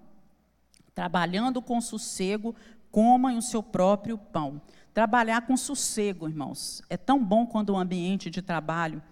[0.94, 2.54] Trabalhando com sossego,
[2.90, 4.60] comam o seu próprio pão.
[4.94, 6.80] Trabalhar com sossego, irmãos.
[6.88, 9.02] É tão bom quando o ambiente de trabalho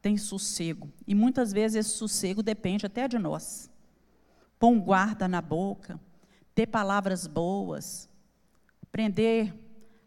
[0.00, 0.88] tem sossego.
[1.06, 3.70] E muitas vezes esse sossego depende até de nós.
[4.58, 6.00] Pão guarda na boca,
[6.54, 8.08] ter palavras boas,
[8.82, 9.52] aprender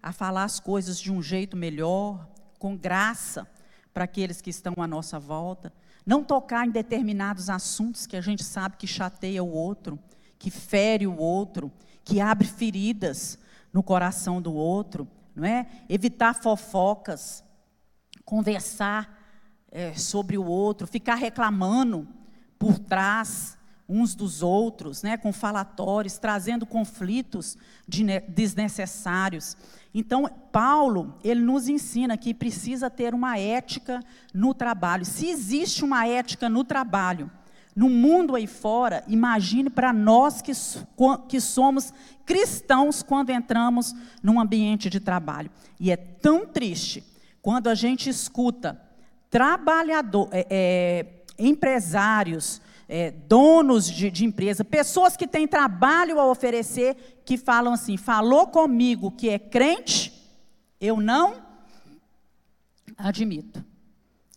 [0.02, 3.48] a falar as coisas de um jeito melhor, com graça
[3.94, 5.74] para aqueles que estão à nossa volta,
[6.06, 10.00] não tocar em determinados assuntos que a gente sabe que chateia o outro,
[10.40, 11.72] que fere o outro,
[12.04, 13.38] que abre feridas
[13.74, 15.68] no coração do outro, não é?
[15.90, 17.44] Evitar fofocas,
[18.24, 19.18] conversar
[19.70, 22.08] é, sobre o outro, ficar reclamando
[22.58, 23.57] por trás,
[23.88, 27.58] uns dos outros, né, com falatórios, trazendo conflitos
[28.28, 29.56] desnecessários.
[29.94, 34.02] Então, Paulo, ele nos ensina que precisa ter uma ética
[34.34, 35.06] no trabalho.
[35.06, 37.32] Se existe uma ética no trabalho,
[37.76, 40.52] no mundo aí fora, imagine para nós que,
[41.30, 41.94] que somos
[42.26, 45.50] cristãos quando entramos num ambiente de trabalho.
[45.80, 47.04] E é tão triste
[47.42, 48.82] quando a gente escuta
[49.30, 51.06] trabalhador, é, é,
[51.38, 57.98] empresários, é, donos de, de empresa, pessoas que têm trabalho a oferecer, que falam assim:
[57.98, 60.14] falou comigo que é crente,
[60.80, 61.42] eu não
[62.98, 63.64] admito.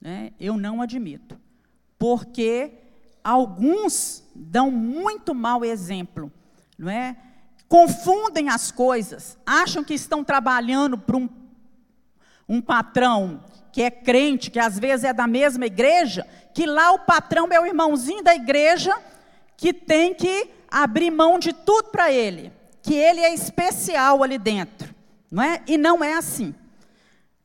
[0.00, 0.32] Né?
[0.40, 1.38] Eu não admito.
[1.98, 2.72] Porque
[3.22, 6.32] alguns dão muito mau exemplo,
[6.78, 7.16] não é?
[7.68, 11.28] Confundem as coisas, acham que estão trabalhando para um,
[12.50, 16.98] um patrão que é crente, que às vezes é da mesma igreja, que lá o
[16.98, 18.92] patrão é o irmãozinho da igreja
[19.56, 24.92] que tem que abrir mão de tudo para ele, que ele é especial ali dentro,
[25.30, 25.62] não é?
[25.64, 26.52] E não é assim.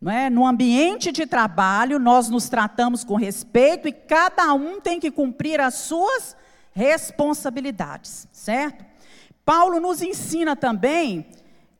[0.02, 0.28] Não é?
[0.28, 5.62] No ambiente de trabalho, nós nos tratamos com respeito e cada um tem que cumprir
[5.62, 6.36] as suas
[6.72, 8.84] responsabilidades, certo?
[9.46, 11.28] Paulo nos ensina também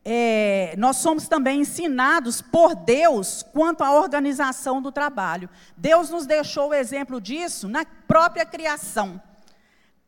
[0.08, 5.50] é, nós somos também ensinados por Deus quanto à organização do trabalho.
[5.76, 9.20] Deus nos deixou o exemplo disso na própria criação.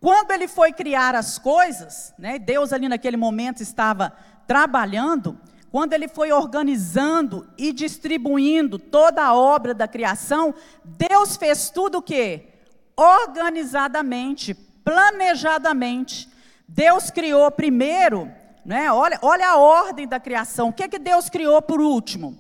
[0.00, 4.12] Quando ele foi criar as coisas, né, Deus ali naquele momento estava
[4.46, 5.37] trabalhando,
[5.68, 12.02] quando ele foi organizando e distribuindo toda a obra da criação, Deus fez tudo o
[12.02, 12.46] quê?
[12.96, 16.28] Organizadamente, planejadamente.
[16.68, 18.30] Deus criou primeiro,
[18.68, 18.92] né?
[18.92, 20.68] Olha, olha a ordem da criação.
[20.68, 22.37] O que, que Deus criou por último?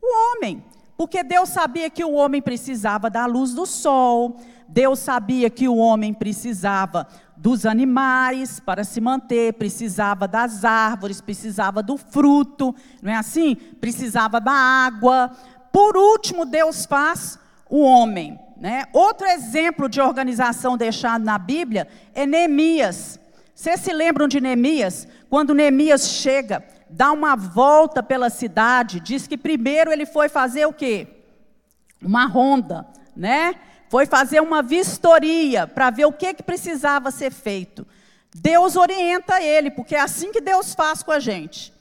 [0.00, 0.64] O homem.
[0.96, 4.36] Porque Deus sabia que o homem precisava da luz do sol,
[4.68, 11.82] Deus sabia que o homem precisava dos animais para se manter, precisava das árvores, precisava
[11.82, 13.56] do fruto, não é assim?
[13.56, 15.32] Precisava da água.
[15.72, 17.36] Por último, Deus faz
[17.68, 18.38] o homem.
[18.56, 18.84] Né?
[18.92, 23.18] Outro exemplo de organização deixado na Bíblia é Neemias.
[23.54, 25.06] Vocês se lembram de Neemias?
[25.34, 30.72] Quando Neemias chega dá uma volta pela cidade, diz que primeiro ele foi fazer o
[30.72, 31.08] quê?
[32.00, 33.56] Uma ronda, né?
[33.90, 37.84] Foi fazer uma vistoria para ver o que, que precisava ser feito.
[38.32, 41.74] Deus orienta ele, porque é assim que Deus faz com a gente.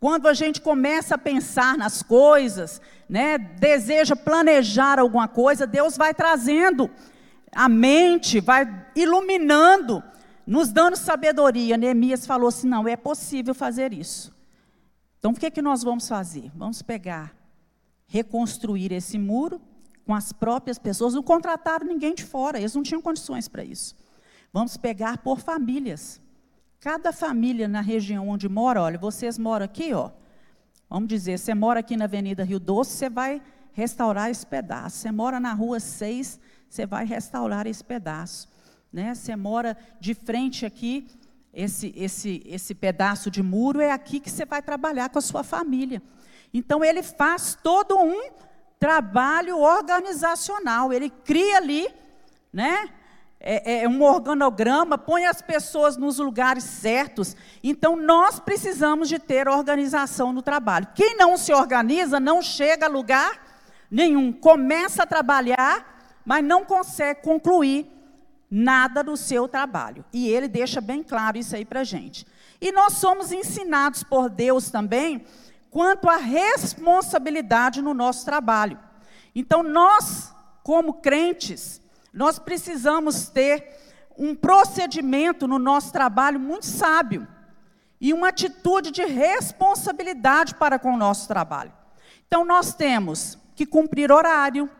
[0.00, 6.12] Quando a gente começa a pensar nas coisas, né, deseja planejar alguma coisa, Deus vai
[6.12, 6.90] trazendo
[7.54, 10.02] a mente, vai iluminando,
[10.46, 11.76] nos dando sabedoria.
[11.76, 14.34] Neemias falou assim: não, é possível fazer isso.
[15.18, 16.52] Então, o que, é que nós vamos fazer?
[16.54, 17.34] Vamos pegar,
[18.06, 19.60] reconstruir esse muro
[20.06, 21.14] com as próprias pessoas.
[21.14, 23.96] Não contrataram ninguém de fora, eles não tinham condições para isso.
[24.52, 26.20] Vamos pegar por famílias.
[26.78, 30.10] Cada família na região onde mora, olha, vocês moram aqui, ó.
[30.88, 34.98] Vamos dizer, você mora aqui na Avenida Rio Doce, você vai restaurar esse pedaço.
[34.98, 38.48] Você mora na Rua 6, você vai restaurar esse pedaço.
[38.92, 39.14] Né?
[39.14, 41.06] Você mora de frente aqui
[41.56, 45.42] esse, esse, esse pedaço de muro, é aqui que você vai trabalhar com a sua
[45.42, 46.02] família.
[46.52, 48.30] Então, ele faz todo um
[48.78, 51.88] trabalho organizacional, ele cria ali,
[52.52, 52.90] né?
[53.40, 57.36] É, é um organograma, põe as pessoas nos lugares certos.
[57.62, 60.88] Então, nós precisamos de ter organização no trabalho.
[60.94, 64.32] Quem não se organiza não chega a lugar nenhum.
[64.32, 67.95] Começa a trabalhar, mas não consegue concluir
[68.50, 70.04] nada do seu trabalho.
[70.12, 72.26] E ele deixa bem claro isso aí para a gente.
[72.60, 75.24] E nós somos ensinados por Deus também
[75.70, 78.78] quanto à responsabilidade no nosso trabalho.
[79.34, 81.82] Então, nós, como crentes,
[82.12, 83.76] nós precisamos ter
[84.16, 87.28] um procedimento no nosso trabalho muito sábio
[88.00, 91.72] e uma atitude de responsabilidade para com o nosso trabalho.
[92.26, 94.70] Então, nós temos que cumprir horário,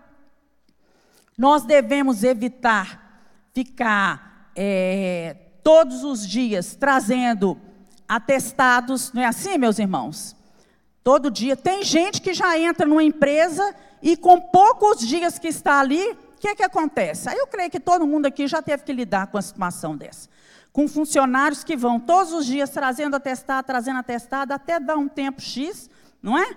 [1.36, 3.05] nós devemos evitar
[3.56, 7.58] ficar é, todos os dias trazendo
[8.06, 10.36] atestados, não é assim, meus irmãos?
[11.02, 11.56] Todo dia.
[11.56, 16.38] Tem gente que já entra numa empresa e com poucos dias que está ali, o
[16.38, 17.30] que, que acontece?
[17.30, 20.28] Aí eu creio que todo mundo aqui já teve que lidar com a situação dessa.
[20.70, 25.40] Com funcionários que vão todos os dias trazendo atestado, trazendo atestado, até dar um tempo
[25.40, 25.88] X,
[26.22, 26.54] não é?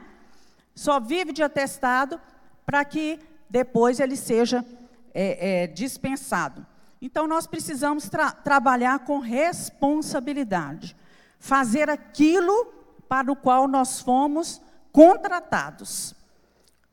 [0.76, 2.20] Só vive de atestado
[2.66, 4.66] para que depois ele seja
[5.14, 6.68] é, é, dispensado.
[7.02, 10.96] Então, nós precisamos tra trabalhar com responsabilidade,
[11.40, 12.74] fazer aquilo
[13.08, 16.14] para o qual nós fomos contratados,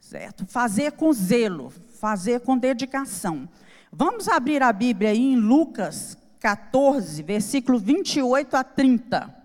[0.01, 0.47] certo?
[0.47, 3.49] Fazer com zelo, fazer com dedicação.
[3.93, 9.36] Vamos abrir a Bíblia aí em Lucas 14, versículo 28 a 30.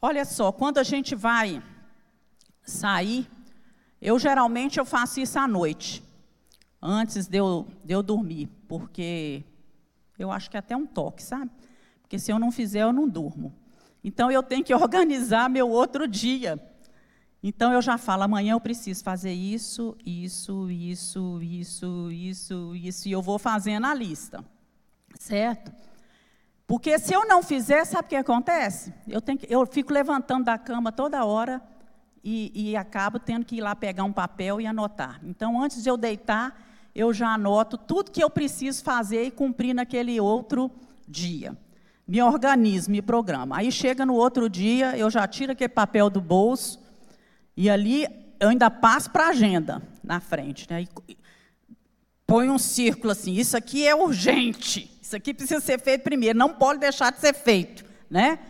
[0.00, 1.62] Olha só, quando a gente vai
[2.62, 3.28] sair,
[4.00, 6.04] eu geralmente eu faço isso à noite,
[6.82, 9.42] antes de eu, de eu dormir, porque
[10.18, 11.50] eu acho que é até um toque, sabe?
[12.02, 13.54] Porque se eu não fizer, eu não durmo.
[14.04, 16.60] Então eu tenho que organizar meu outro dia.
[17.42, 23.12] Então eu já falo, amanhã eu preciso fazer isso, isso, isso, isso, isso, isso, e
[23.12, 24.44] eu vou fazendo a lista.
[25.18, 25.72] Certo?
[26.66, 28.92] Porque se eu não fizer, sabe o que acontece?
[29.06, 31.62] Eu, tenho que, eu fico levantando da cama toda hora
[32.24, 35.20] e, e acabo tendo que ir lá pegar um papel e anotar.
[35.22, 36.60] Então, antes de eu deitar,
[36.92, 40.68] eu já anoto tudo que eu preciso fazer e cumprir naquele outro
[41.06, 41.56] dia.
[42.08, 43.58] Me organizo, me programa.
[43.58, 46.80] Aí chega no outro dia, eu já tiro aquele papel do bolso
[47.56, 48.06] e ali
[48.40, 50.66] eu ainda passo para a agenda na frente.
[50.68, 50.86] Né?
[51.08, 51.16] E
[52.26, 54.95] põe um círculo assim, isso aqui é urgente.
[55.06, 58.40] Isso aqui precisa ser feito primeiro, não pode deixar de ser feito, né?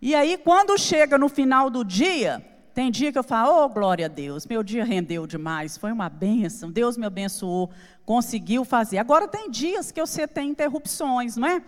[0.00, 4.06] E aí, quando chega no final do dia, tem dia que eu falo, oh, glória
[4.06, 7.70] a Deus, meu dia rendeu demais, foi uma bênção, Deus me abençoou,
[8.06, 8.96] conseguiu fazer.
[8.96, 11.62] Agora, tem dias que você tem interrupções, não é?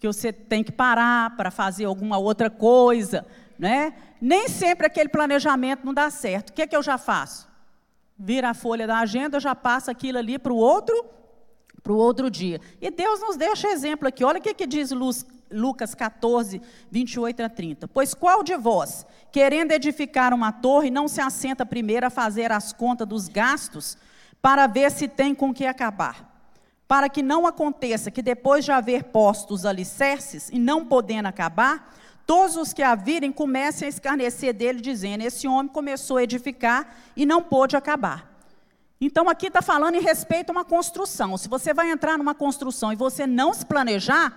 [0.00, 3.26] que você tem que parar para fazer alguma outra coisa,
[3.58, 3.92] né?
[4.18, 6.48] Nem sempre aquele planejamento não dá certo.
[6.48, 7.46] O que, é que eu já faço?
[8.18, 10.94] Vira a folha da agenda, já passa aquilo ali para o outro,
[11.86, 12.60] para o outro dia.
[12.80, 14.24] E Deus nos deixa exemplo aqui.
[14.24, 14.90] Olha o que, que diz
[15.48, 16.60] Lucas 14,
[16.90, 17.86] 28 a 30.
[17.86, 22.72] Pois qual de vós, querendo edificar uma torre, não se assenta primeiro a fazer as
[22.72, 23.96] contas dos gastos,
[24.42, 26.34] para ver se tem com que acabar?
[26.88, 31.94] Para que não aconteça que depois de haver posto os alicerces e não podendo acabar,
[32.26, 36.96] todos os que a virem comecem a escarnecer dele, dizendo: Esse homem começou a edificar
[37.16, 38.35] e não pôde acabar.
[39.00, 41.36] Então, aqui está falando em respeito a uma construção.
[41.36, 44.32] Se você vai entrar numa construção e você não se planejar,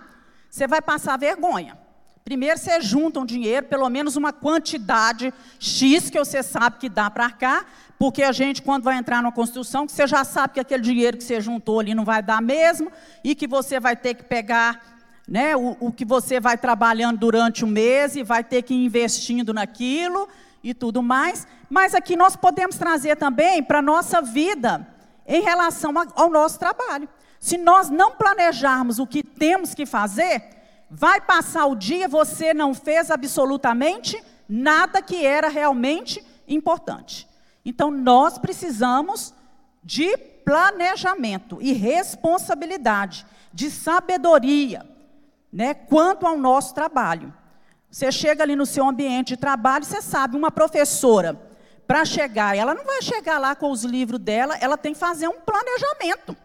[0.50, 1.78] você vai passar vergonha.
[2.24, 7.10] Primeiro, você junta um dinheiro, pelo menos uma quantidade X que você sabe que dá
[7.10, 7.64] para cá,
[7.98, 11.24] porque a gente, quando vai entrar numa construção, você já sabe que aquele dinheiro que
[11.24, 12.92] você juntou ali não vai dar mesmo,
[13.24, 14.80] e que você vai ter que pegar
[15.26, 18.84] né, o, o que você vai trabalhando durante o mês e vai ter que ir
[18.84, 20.28] investindo naquilo
[20.62, 21.46] e tudo mais.
[21.68, 24.86] Mas aqui nós podemos trazer também para a nossa vida
[25.26, 27.08] em relação ao nosso trabalho.
[27.38, 30.42] Se nós não planejarmos o que temos que fazer,
[30.90, 37.28] vai passar o dia, você não fez absolutamente nada que era realmente importante.
[37.64, 39.32] Então, nós precisamos
[39.82, 44.84] de planejamento e responsabilidade, de sabedoria,
[45.52, 47.32] né, quanto ao nosso trabalho.
[47.90, 51.38] Você chega ali no seu ambiente de trabalho, você sabe, uma professora,
[51.86, 55.26] para chegar, ela não vai chegar lá com os livros dela, ela tem que fazer
[55.26, 56.36] um planejamento.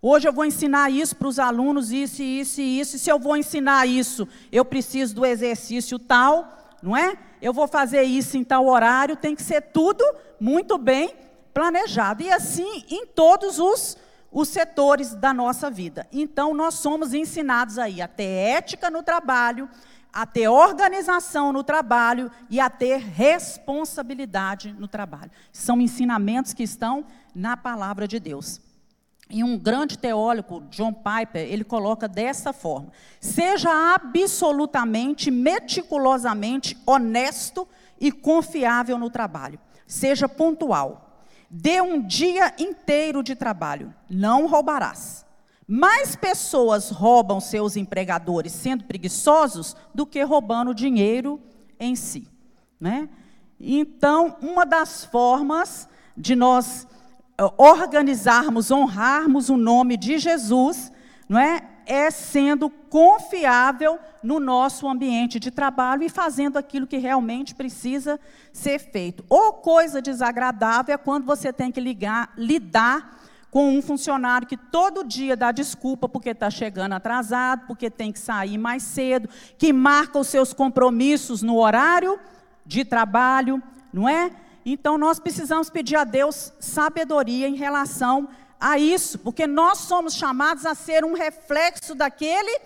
[0.00, 2.94] Hoje eu vou ensinar isso para os alunos, isso, isso e isso.
[2.94, 7.18] E se eu vou ensinar isso, eu preciso do exercício tal, não é?
[7.42, 10.04] Eu vou fazer isso em tal horário, tem que ser tudo
[10.38, 11.12] muito bem
[11.52, 12.22] planejado.
[12.22, 13.96] E assim em todos os,
[14.30, 16.06] os setores da nossa vida.
[16.12, 19.68] Então, nós somos ensinados aí a ter ética no trabalho,
[20.12, 25.30] a ter organização no trabalho e a ter responsabilidade no trabalho.
[25.52, 27.04] São ensinamentos que estão
[27.34, 28.60] na palavra de Deus.
[29.30, 32.90] E um grande teólogo, John Piper, ele coloca dessa forma:
[33.20, 37.68] seja absolutamente, meticulosamente honesto
[38.00, 39.58] e confiável no trabalho.
[39.86, 41.04] Seja pontual.
[41.50, 43.94] Dê um dia inteiro de trabalho.
[44.08, 45.26] Não roubarás.
[45.70, 51.38] Mais pessoas roubam seus empregadores sendo preguiçosos do que roubando dinheiro
[51.78, 52.26] em si.
[52.80, 53.10] Né?
[53.60, 56.86] Então, uma das formas de nós
[57.58, 60.90] organizarmos, honrarmos o nome de Jesus,
[61.28, 61.62] não é?
[61.84, 68.18] É sendo confiável no nosso ambiente de trabalho e fazendo aquilo que realmente precisa
[68.52, 69.24] ser feito.
[69.28, 73.18] Ou coisa desagradável é quando você tem que ligar, lidar
[73.50, 78.18] com um funcionário que todo dia dá desculpa porque está chegando atrasado, porque tem que
[78.18, 82.18] sair mais cedo, que marca os seus compromissos no horário
[82.66, 84.30] de trabalho, não é?
[84.64, 88.28] Então nós precisamos pedir a Deus sabedoria em relação
[88.60, 92.60] a isso, porque nós somos chamados a ser um reflexo daquele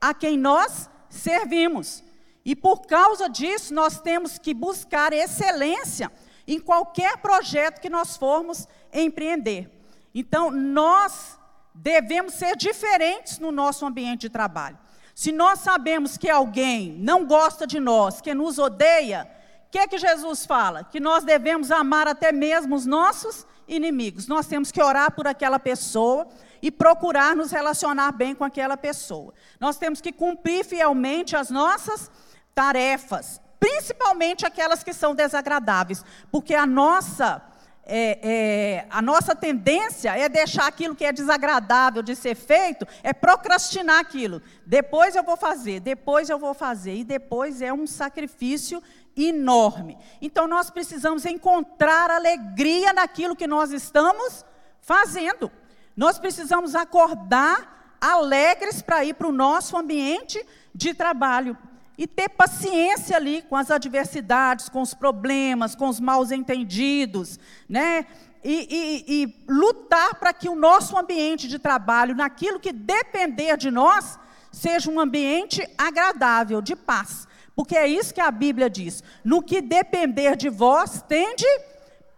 [0.00, 2.02] a quem nós servimos.
[2.44, 6.10] E por causa disso, nós temos que buscar excelência
[6.46, 9.70] em qualquer projeto que nós formos empreender.
[10.14, 11.38] Então, nós
[11.74, 14.78] devemos ser diferentes no nosso ambiente de trabalho.
[15.14, 19.28] Se nós sabemos que alguém não gosta de nós, que nos odeia,
[19.74, 20.84] que é que Jesus fala?
[20.84, 24.28] Que nós devemos amar até mesmo os nossos inimigos.
[24.28, 26.28] Nós temos que orar por aquela pessoa
[26.62, 29.34] e procurar nos relacionar bem com aquela pessoa.
[29.58, 32.08] Nós temos que cumprir fielmente as nossas
[32.54, 37.42] tarefas, principalmente aquelas que são desagradáveis, porque a nossa
[37.86, 43.12] é, é, a nossa tendência é deixar aquilo que é desagradável de ser feito, é
[43.12, 44.40] procrastinar aquilo.
[44.64, 48.82] Depois eu vou fazer, depois eu vou fazer, e depois é um sacrifício
[49.16, 49.98] enorme.
[50.20, 54.44] Então nós precisamos encontrar alegria naquilo que nós estamos
[54.80, 55.50] fazendo.
[55.96, 61.56] Nós precisamos acordar alegres para ir para o nosso ambiente de trabalho
[61.96, 67.38] e ter paciência ali com as adversidades, com os problemas, com os maus entendidos,
[67.68, 68.06] né?
[68.42, 73.70] E, e, e lutar para que o nosso ambiente de trabalho, naquilo que depender de
[73.70, 74.18] nós,
[74.52, 77.26] seja um ambiente agradável, de paz.
[77.56, 81.46] Porque é isso que a Bíblia diz: no que depender de vós, tende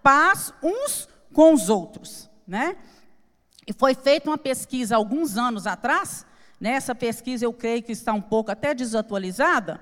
[0.03, 2.29] paz uns com os outros.
[2.47, 2.77] Né?
[3.67, 6.26] E foi feita uma pesquisa alguns anos atrás,
[6.61, 9.81] nessa pesquisa eu creio que está um pouco até desatualizada.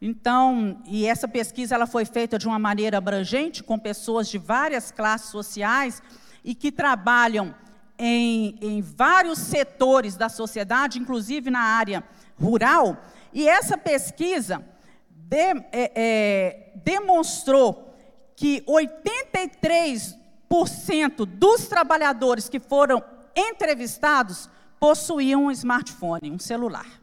[0.00, 4.90] Então, e essa pesquisa ela foi feita de uma maneira abrangente, com pessoas de várias
[4.90, 6.02] classes sociais
[6.44, 7.54] e que trabalham
[7.98, 12.04] em, em vários setores da sociedade, inclusive na área
[12.38, 13.02] rural,
[13.32, 14.62] e essa pesquisa
[15.10, 17.94] de, é, é, demonstrou
[18.34, 23.02] que 83% dos trabalhadores que foram
[23.34, 27.00] entrevistados possuíam um smartphone, um celular.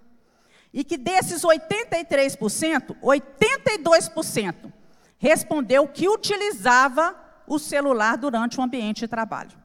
[0.74, 4.74] E que desses 83%, 82%
[5.18, 7.16] respondeu que utilizava
[7.48, 9.58] o celular durante o ambiente de trabalho.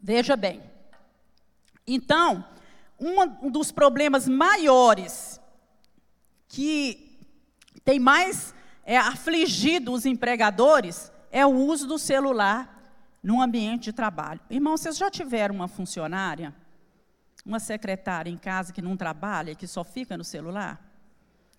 [0.00, 0.62] Veja bem.
[1.86, 2.44] Então,
[2.98, 5.40] um dos problemas maiores
[6.48, 7.18] que
[7.84, 8.54] tem mais
[8.84, 12.79] é, afligido os empregadores é o uso do celular
[13.22, 14.40] no ambiente de trabalho.
[14.48, 16.54] Irmão, vocês já tiveram uma funcionária,
[17.44, 20.80] uma secretária em casa que não trabalha, que só fica no celular?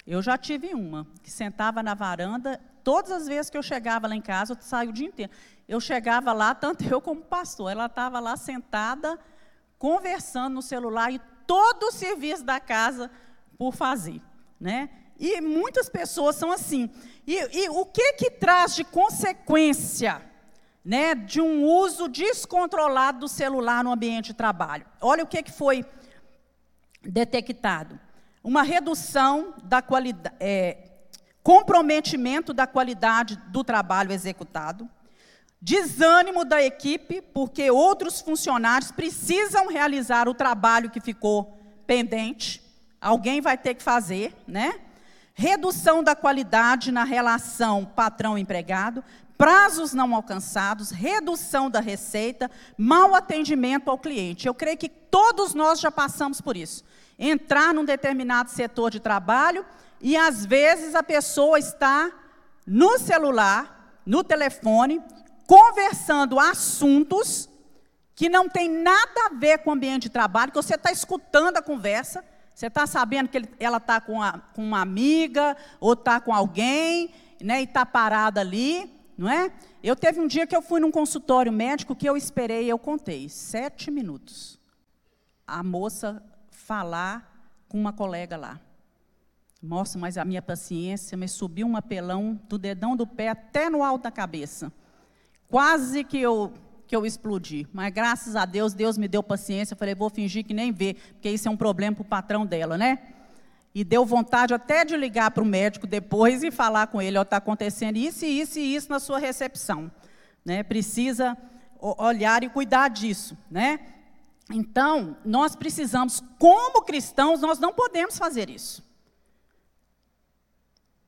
[0.05, 4.15] Eu já tive uma, que sentava na varanda, todas as vezes que eu chegava lá
[4.15, 5.31] em casa, eu saio o dia inteiro.
[5.67, 9.19] Eu chegava lá, tanto eu como o pastor, ela estava lá sentada,
[9.77, 13.11] conversando no celular e todo o serviço da casa
[13.57, 14.21] por fazer.
[14.59, 14.89] Né?
[15.19, 16.89] E muitas pessoas são assim.
[17.27, 20.30] E, e o que, que traz de consequência
[20.83, 24.85] né, de um uso descontrolado do celular no ambiente de trabalho?
[24.99, 25.85] Olha o que, que foi
[27.03, 27.99] detectado
[28.43, 30.77] uma redução da qualidade, é,
[31.43, 34.89] comprometimento da qualidade do trabalho executado,
[35.61, 42.61] desânimo da equipe, porque outros funcionários precisam realizar o trabalho que ficou pendente,
[42.99, 44.79] alguém vai ter que fazer, né?
[45.33, 49.03] Redução da qualidade na relação patrão-empregado,
[49.41, 54.45] prazos não alcançados, redução da receita, mau atendimento ao cliente.
[54.45, 56.83] Eu creio que todos nós já passamos por isso
[57.17, 59.65] entrar num determinado setor de trabalho
[59.99, 62.11] e às vezes a pessoa está
[62.67, 65.01] no celular, no telefone,
[65.47, 67.49] conversando assuntos
[68.13, 71.57] que não tem nada a ver com o ambiente de trabalho, que você está escutando
[71.57, 72.23] a conversa,
[72.53, 74.19] você está sabendo que ela está com,
[74.53, 77.11] com, uma amiga ou está com alguém,
[77.41, 79.51] né, e está parada ali, não é?
[79.83, 83.29] Eu teve um dia que eu fui num consultório médico que eu esperei, eu contei,
[83.29, 84.59] sete minutos.
[85.45, 88.59] A moça falar com uma colega lá.
[89.61, 93.83] Nossa, mas a minha paciência me subiu um apelão do dedão do pé até no
[93.83, 94.73] alto da cabeça.
[95.47, 96.51] Quase que eu
[96.87, 97.65] que eu explodi.
[97.71, 99.75] Mas graças a Deus, Deus me deu paciência.
[99.75, 102.45] Eu falei, vou fingir que nem vê, porque isso é um problema para o patrão
[102.45, 102.99] dela, né?
[103.73, 107.37] E deu vontade até de ligar para o médico depois e falar com ele, está
[107.37, 109.91] acontecendo isso isso e isso na sua recepção.
[110.43, 110.63] Né?
[110.63, 111.37] Precisa
[111.79, 113.79] olhar e cuidar disso, né?
[114.53, 118.83] Então, nós precisamos, como cristãos, nós não podemos fazer isso.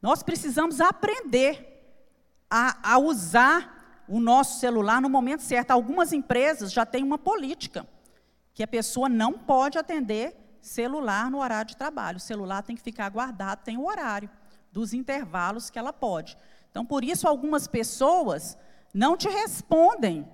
[0.02, 1.74] Nós precisamos aprender
[2.50, 5.72] a, a, usar o nosso celular no momento certo.
[5.72, 7.88] Algumas empresas já têm uma política
[8.54, 10.36] que a pessoa não pode atender
[10.66, 12.18] celular no horário de trabalho.
[12.18, 14.30] O celular tem que ficar guardado, tem o horário
[14.72, 16.38] dos intervalos que ela pode.
[16.72, 18.58] Então, por isso, algumas pessoas
[18.94, 20.28] não te respondem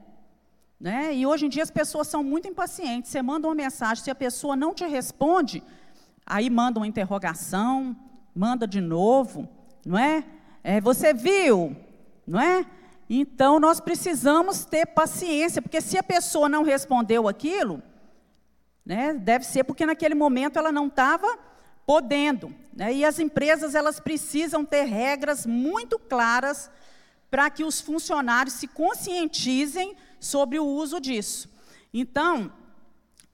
[0.80, 1.14] né?
[1.14, 3.12] E hoje em dia as pessoas são muito impacientes.
[3.12, 5.62] Você manda uma mensagem, se a pessoa não te responde,
[6.26, 7.96] aí manda uma interrogação,
[8.34, 9.50] manda de novo,
[9.86, 10.24] não é?
[10.64, 11.76] é você viu,
[12.26, 12.66] não é?
[13.10, 17.84] Então nós precisamos ter paciência, porque se a pessoa não respondeu aquilo,
[18.90, 21.38] né, deve ser porque naquele momento ela não estava
[21.86, 22.52] podendo.
[22.76, 22.92] Né?
[22.92, 26.72] E as empresas elas precisam ter regras muito claras
[27.30, 31.48] para que os funcionários se conscientizem sobre o uso disso.
[31.94, 32.52] Então,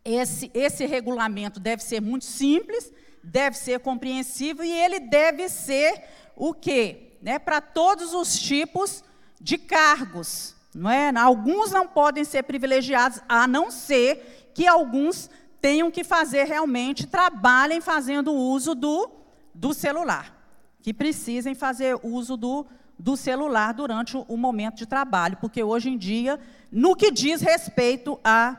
[0.03, 2.91] esse, esse regulamento deve ser muito simples,
[3.23, 6.03] deve ser compreensível e ele deve ser
[6.35, 7.13] o quê?
[7.21, 9.05] Né, Para todos os tipos
[9.39, 10.53] de cargos.
[10.73, 11.17] Não é?
[11.17, 15.29] Alguns não podem ser privilegiados, a não ser que alguns
[15.65, 19.09] tenham que fazer realmente, trabalhem fazendo uso do,
[19.51, 20.31] do celular,
[20.79, 22.67] que precisem fazer uso do,
[22.99, 26.39] do celular durante o, o momento de trabalho, porque hoje em dia
[26.71, 28.55] no que diz respeito a,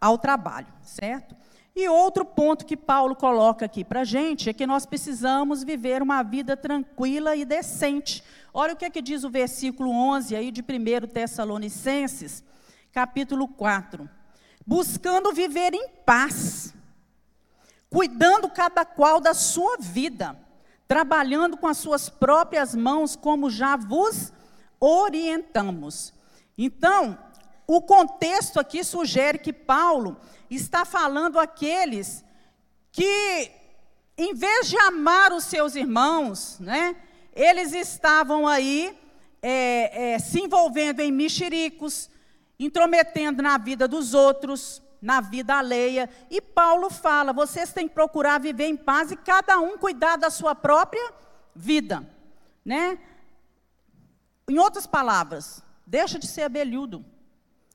[0.00, 1.34] ao trabalho, certo?
[1.74, 6.00] E outro ponto que Paulo coloca aqui para a gente é que nós precisamos viver
[6.02, 8.22] uma vida tranquila e decente.
[8.52, 12.44] Olha o que, é que diz o versículo 11 aí de 1 Tessalonicenses,
[12.92, 14.08] capítulo 4.
[14.66, 16.74] Buscando viver em paz,
[17.90, 20.38] cuidando cada qual da sua vida,
[20.88, 24.32] trabalhando com as suas próprias mãos, como já vos
[24.80, 26.12] orientamos.
[26.56, 27.18] Então,
[27.66, 30.16] o contexto aqui sugere que Paulo
[30.50, 32.24] está falando àqueles
[32.92, 33.50] que,
[34.16, 36.96] em vez de amar os seus irmãos, né,
[37.34, 38.96] eles estavam aí
[39.42, 42.08] é, é, se envolvendo em mexericos,
[42.58, 46.08] intrometendo na vida dos outros, na vida alheia.
[46.30, 50.30] E Paulo fala: vocês têm que procurar viver em paz e cada um cuidar da
[50.30, 51.12] sua própria
[51.54, 52.08] vida,
[52.64, 52.98] né?
[54.48, 57.04] Em outras palavras, deixa de ser abelhudo,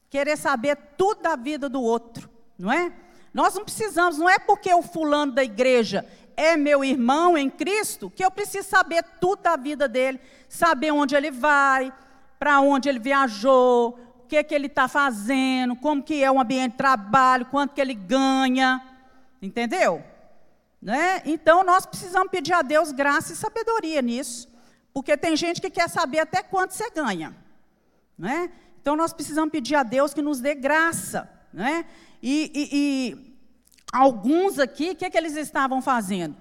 [0.09, 2.91] querer saber tudo da vida do outro, não é?
[3.33, 6.05] Nós não precisamos, não é porque o fulano da igreja
[6.35, 11.15] é meu irmão em Cristo que eu preciso saber tudo da vida dele, saber onde
[11.15, 11.93] ele vai,
[12.39, 13.99] para onde ele viajou,
[14.29, 17.95] que, que ele está fazendo, como que é o ambiente de trabalho, quanto que ele
[17.95, 18.81] ganha,
[19.41, 20.03] entendeu?
[20.79, 21.21] Né?
[21.25, 24.47] Então nós precisamos pedir a Deus graça e sabedoria nisso,
[24.93, 27.35] porque tem gente que quer saber até quanto você ganha,
[28.17, 28.51] né?
[28.79, 31.85] Então nós precisamos pedir a Deus que nos dê graça, né?
[32.21, 33.35] E, e, e
[33.91, 36.37] alguns aqui, o que, que eles estavam fazendo?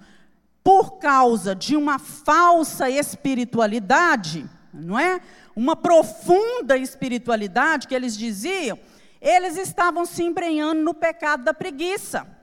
[0.63, 5.21] Por causa de uma falsa espiritualidade, não é?
[5.55, 8.79] Uma profunda espiritualidade que eles diziam,
[9.21, 12.39] eles estavam se embrenhando no pecado da preguiça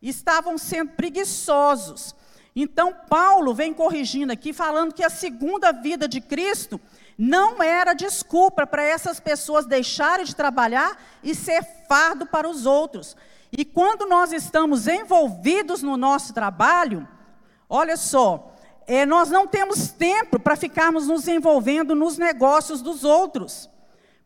[0.00, 2.14] estavam sendo preguiçosos.
[2.54, 6.80] Então, Paulo vem corrigindo aqui, falando que a segunda vida de Cristo
[7.16, 13.16] não era desculpa para essas pessoas deixarem de trabalhar e ser fardo para os outros.
[13.52, 17.06] E quando nós estamos envolvidos no nosso trabalho,
[17.68, 18.56] olha só,
[18.92, 23.70] é, nós não temos tempo para ficarmos nos envolvendo nos negócios dos outros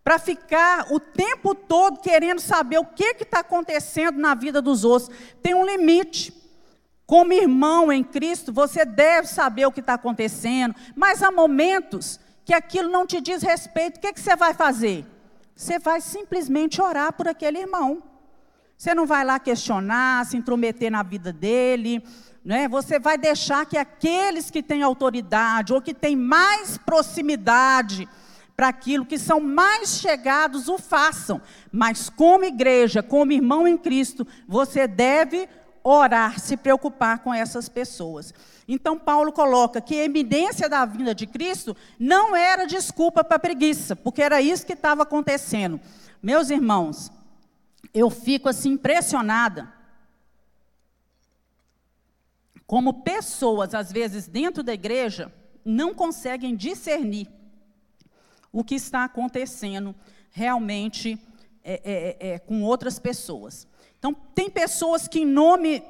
[0.02, 5.14] para ficar o tempo todo querendo saber o que está acontecendo na vida dos outros.
[5.42, 6.32] Tem um limite.
[7.06, 12.54] Como irmão em Cristo, você deve saber o que está acontecendo, mas há momentos que
[12.54, 13.98] aquilo não te diz respeito.
[13.98, 15.04] O que, que você vai fazer?
[15.54, 18.02] Você vai simplesmente orar por aquele irmão.
[18.78, 22.02] Você não vai lá questionar, se intrometer na vida dele.
[22.44, 22.68] Né?
[22.68, 28.08] Você vai deixar que aqueles que têm autoridade ou que têm mais proximidade,
[28.56, 31.40] para aquilo que são mais chegados o façam.
[31.72, 35.48] Mas como igreja, como irmão em Cristo, você deve
[35.82, 38.32] orar, se preocupar com essas pessoas.
[38.66, 43.94] Então Paulo coloca que a eminência da vinda de Cristo não era desculpa para preguiça,
[43.94, 45.78] porque era isso que estava acontecendo.
[46.22, 47.12] Meus irmãos,
[47.92, 49.68] eu fico assim impressionada
[52.66, 55.32] como pessoas, às vezes, dentro da igreja,
[55.64, 57.28] não conseguem discernir
[58.52, 59.94] o que está acontecendo
[60.30, 61.18] realmente
[61.62, 63.66] é, é, é, com outras pessoas.
[63.98, 65.82] Então, tem pessoas que, em nome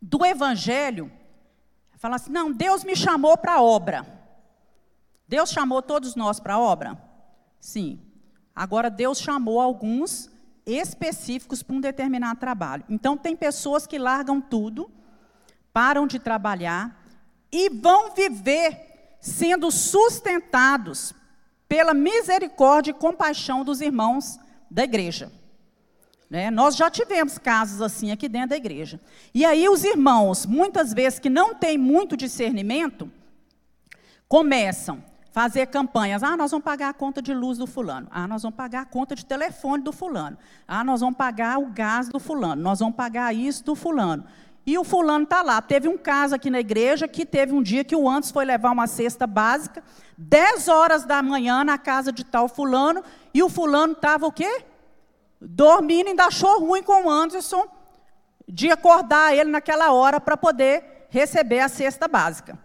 [0.00, 1.10] do Evangelho,
[1.96, 4.06] falam assim: não, Deus me chamou para a obra.
[5.26, 6.96] Deus chamou todos nós para a obra?
[7.60, 8.00] Sim.
[8.54, 10.30] Agora, Deus chamou alguns
[10.64, 12.84] específicos para um determinado trabalho.
[12.88, 14.90] Então, tem pessoas que largam tudo,
[15.76, 16.98] param de trabalhar
[17.52, 21.12] e vão viver sendo sustentados
[21.68, 24.38] pela misericórdia e compaixão dos irmãos
[24.70, 25.30] da igreja.
[26.30, 26.50] Né?
[26.50, 28.98] Nós já tivemos casos assim aqui dentro da igreja.
[29.34, 33.12] E aí os irmãos, muitas vezes que não têm muito discernimento,
[34.26, 36.22] começam a fazer campanhas.
[36.22, 38.08] Ah, nós vamos pagar a conta de luz do fulano.
[38.10, 40.38] Ah, nós vamos pagar a conta de telefone do fulano.
[40.66, 42.62] Ah, nós vamos pagar o gás do fulano.
[42.62, 44.24] Nós vamos pagar isso do fulano.
[44.66, 45.62] E o fulano está lá.
[45.62, 48.72] Teve um caso aqui na igreja que teve um dia que o antes foi levar
[48.72, 49.82] uma cesta básica,
[50.18, 53.02] 10 horas da manhã na casa de tal fulano,
[53.32, 54.64] e o fulano estava o quê?
[55.40, 57.68] Dormindo, ainda achou ruim com o Anderson
[58.48, 62.58] de acordar ele naquela hora para poder receber a cesta básica.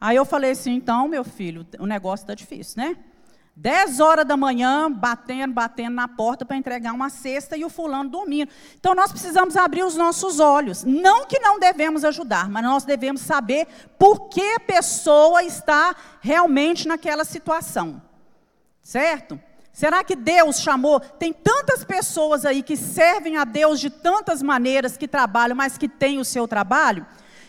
[0.00, 2.96] Aí eu falei assim, então, meu filho, o negócio está difícil, né?
[3.58, 8.10] 10 horas da manhã, batendo, batendo na porta para entregar uma cesta e o fulano
[8.10, 8.52] dormindo.
[8.78, 10.84] Então nós precisamos abrir os nossos olhos.
[10.84, 13.66] Não que não devemos ajudar, mas nós devemos saber
[13.98, 18.02] por que a pessoa está realmente naquela situação.
[18.82, 19.40] Certo?
[19.72, 21.00] Será que Deus chamou?
[21.00, 25.88] Tem tantas pessoas aí que servem a Deus de tantas maneiras, que trabalham, mas que
[25.88, 27.06] têm o seu trabalho.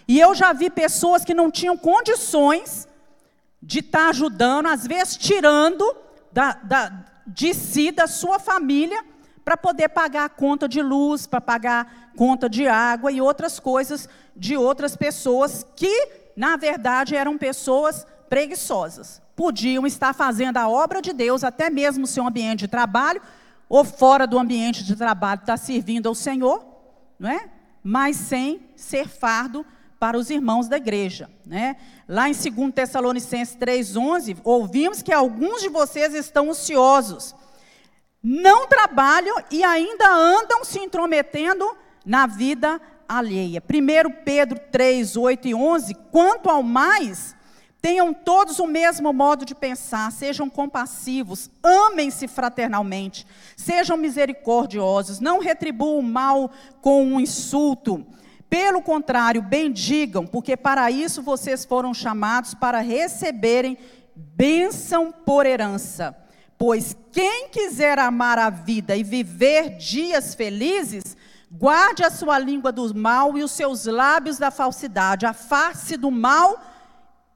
[0.07, 2.86] E eu já vi pessoas que não tinham condições
[3.61, 5.83] de estar tá ajudando, às vezes tirando
[6.31, 9.03] da, da, de si, da sua família,
[9.43, 14.09] para poder pagar a conta de luz, para pagar conta de água e outras coisas
[14.35, 19.21] de outras pessoas que, na verdade, eram pessoas preguiçosas.
[19.35, 23.21] Podiam estar fazendo a obra de Deus, até mesmo no seu ambiente de trabalho,
[23.69, 26.65] ou fora do ambiente de trabalho, está servindo ao Senhor,
[27.19, 27.49] não é?
[27.83, 29.65] mas sem ser fardo
[29.99, 31.29] para os irmãos da igreja.
[31.45, 31.77] Né?
[32.07, 37.35] Lá em 2 Tessalonicenses 3,11, ouvimos que alguns de vocês estão ociosos,
[38.21, 41.65] não trabalham e ainda andam se intrometendo
[42.05, 43.61] na vida alheia.
[43.61, 47.37] 1 Pedro 3, 8 e 11, quanto ao mais,
[47.79, 53.25] Tenham todos o mesmo modo de pensar, sejam compassivos, amem-se fraternalmente,
[53.55, 58.05] sejam misericordiosos, não retribuam o mal com um insulto.
[58.49, 63.77] Pelo contrário, bendigam, porque para isso vocês foram chamados para receberem
[64.15, 66.15] bênção por herança.
[66.57, 71.15] Pois quem quiser amar a vida e viver dias felizes,
[71.51, 76.59] guarde a sua língua do mal e os seus lábios da falsidade, afaste do mal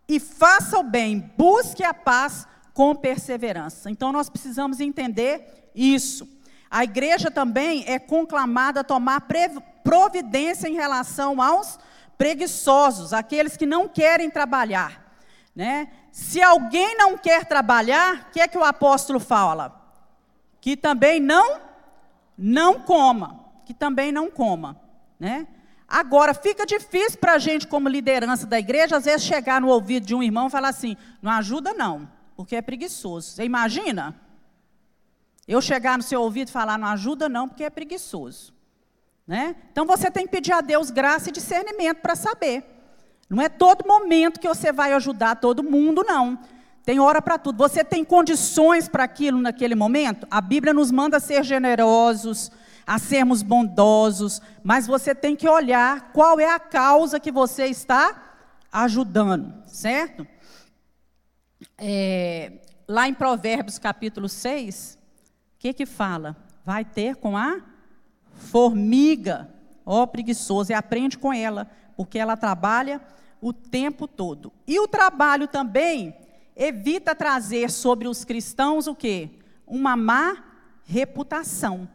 [0.07, 3.91] e faça o bem, busque a paz com perseverança.
[3.91, 6.27] Então nós precisamos entender isso.
[6.69, 9.21] A igreja também é conclamada a tomar
[9.83, 11.79] providência em relação aos
[12.17, 15.15] preguiçosos, aqueles que não querem trabalhar.
[15.55, 15.89] Né?
[16.11, 19.81] Se alguém não quer trabalhar, o que é que o apóstolo fala?
[20.59, 21.59] Que também não,
[22.37, 24.79] não coma, que também não coma,
[25.19, 25.47] né?
[25.87, 30.05] Agora, fica difícil para a gente, como liderança da igreja, às vezes chegar no ouvido
[30.05, 33.31] de um irmão e falar assim: não ajuda não, porque é preguiçoso.
[33.31, 34.15] Você imagina?
[35.45, 38.53] Eu chegar no seu ouvido e falar: não ajuda não, porque é preguiçoso.
[39.27, 39.55] Né?
[39.71, 42.63] Então você tem que pedir a Deus graça e discernimento para saber.
[43.29, 46.37] Não é todo momento que você vai ajudar todo mundo, não.
[46.83, 47.57] Tem hora para tudo.
[47.57, 50.27] Você tem condições para aquilo naquele momento?
[50.29, 52.51] A Bíblia nos manda ser generosos,
[52.85, 58.33] a sermos bondosos, mas você tem que olhar qual é a causa que você está
[58.71, 60.27] ajudando, certo?
[61.77, 64.97] É, lá em Provérbios capítulo 6,
[65.55, 66.35] o que que fala?
[66.65, 67.61] Vai ter com a
[68.41, 69.49] formiga,
[69.85, 72.99] ó preguiçoso, e aprende com ela, porque ela trabalha
[73.41, 74.51] o tempo todo.
[74.67, 76.15] E o trabalho também
[76.55, 79.29] evita trazer sobre os cristãos o quê?
[79.65, 80.43] Uma má
[80.83, 81.87] reputação.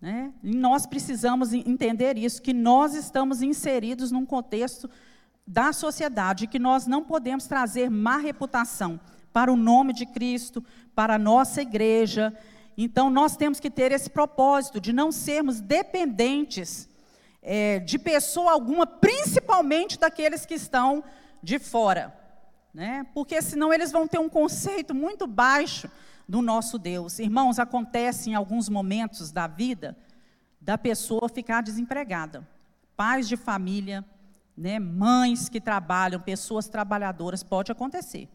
[0.00, 0.32] Né?
[0.42, 4.90] E nós precisamos entender isso, que nós estamos inseridos num contexto
[5.46, 8.98] da sociedade, que nós não podemos trazer má reputação
[9.32, 10.62] para o nome de Cristo,
[10.94, 12.36] para a nossa igreja.
[12.76, 16.88] Então, nós temos que ter esse propósito de não sermos dependentes
[17.42, 21.02] é, de pessoa alguma, principalmente daqueles que estão
[21.42, 22.16] de fora.
[22.72, 23.06] Né?
[23.12, 25.90] Porque senão eles vão ter um conceito muito baixo
[26.28, 27.18] do nosso Deus.
[27.18, 29.96] Irmãos, acontece em alguns momentos da vida
[30.60, 32.48] da pessoa ficar desempregada.
[32.96, 34.04] Pais de família,
[34.56, 38.28] né, mães que trabalham, pessoas trabalhadoras, pode acontecer.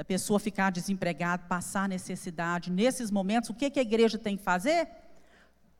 [0.00, 2.72] Da pessoa ficar desempregada, passar necessidade.
[2.72, 4.88] Nesses momentos, o que, que a igreja tem que fazer?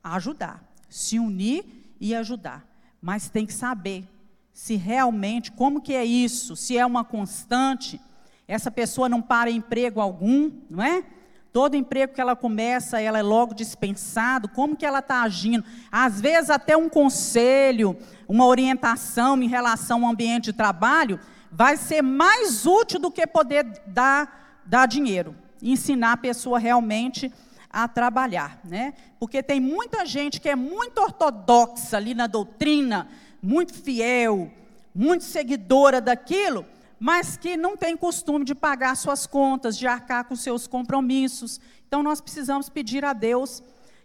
[0.03, 0.63] Ajudar.
[0.87, 2.63] Se unir e ajudar.
[3.01, 4.07] Mas tem que saber
[4.53, 7.99] se realmente, como que é isso, se é uma constante,
[8.47, 11.03] essa pessoa não para emprego algum, não é?
[11.51, 14.47] Todo emprego que ela começa, ela é logo dispensado.
[14.49, 15.65] Como que ela está agindo?
[15.91, 17.97] Às vezes até um conselho,
[18.27, 21.19] uma orientação em relação ao ambiente de trabalho
[21.51, 27.31] vai ser mais útil do que poder dar, dar dinheiro, ensinar a pessoa realmente
[27.69, 28.93] a trabalhar, né?
[29.19, 33.07] Porque tem muita gente que é muito ortodoxa ali na doutrina,
[33.41, 34.51] muito fiel,
[34.93, 36.65] muito seguidora daquilo,
[36.99, 41.59] mas que não tem costume de pagar suas contas, de arcar com seus compromissos.
[41.87, 43.63] Então nós precisamos pedir a Deus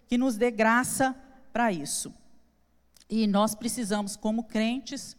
[0.08, 1.14] que nos dê graça
[1.52, 2.12] para isso.
[3.08, 5.16] E nós precisamos, como crentes,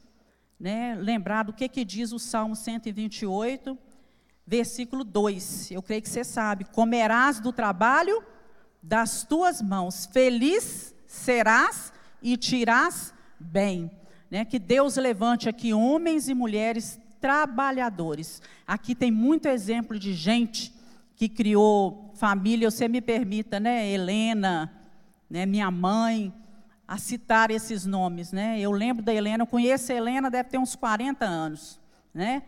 [0.59, 3.77] né, lembrar do que, que diz o Salmo 128,
[4.45, 5.71] versículo 2.
[5.71, 8.23] Eu creio que você sabe: comerás do trabalho
[8.81, 11.91] das tuas mãos, feliz serás
[12.21, 13.91] e tirás bem.
[14.29, 18.41] Né, que Deus levante aqui homens e mulheres trabalhadores.
[18.65, 20.73] Aqui tem muito exemplo de gente
[21.15, 24.71] que criou família, você me permita, né, Helena,
[25.29, 26.33] né, minha mãe,
[26.87, 28.59] a citar esses nomes, né?
[28.59, 31.79] Eu lembro da Helena, eu conheço a Helena, deve ter uns 40 anos,
[32.13, 32.43] né?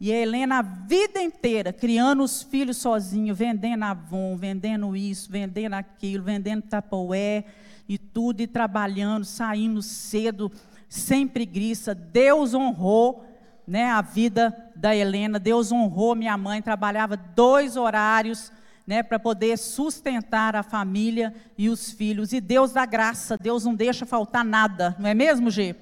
[0.00, 5.74] E a Helena a vida inteira criando os filhos sozinho, vendendo Avon, vendendo isso, vendendo
[5.74, 7.44] aquilo, vendendo tapoé
[7.88, 10.50] e tudo, e trabalhando, saindo cedo,
[10.88, 11.94] sem preguiça.
[11.94, 13.24] Deus honrou
[13.66, 15.38] né, a vida da Helena.
[15.38, 18.50] Deus honrou minha mãe, trabalhava dois horários
[18.86, 22.32] né, para poder sustentar a família e os filhos.
[22.32, 25.74] E Deus dá graça, Deus não deixa faltar nada, não é mesmo, G?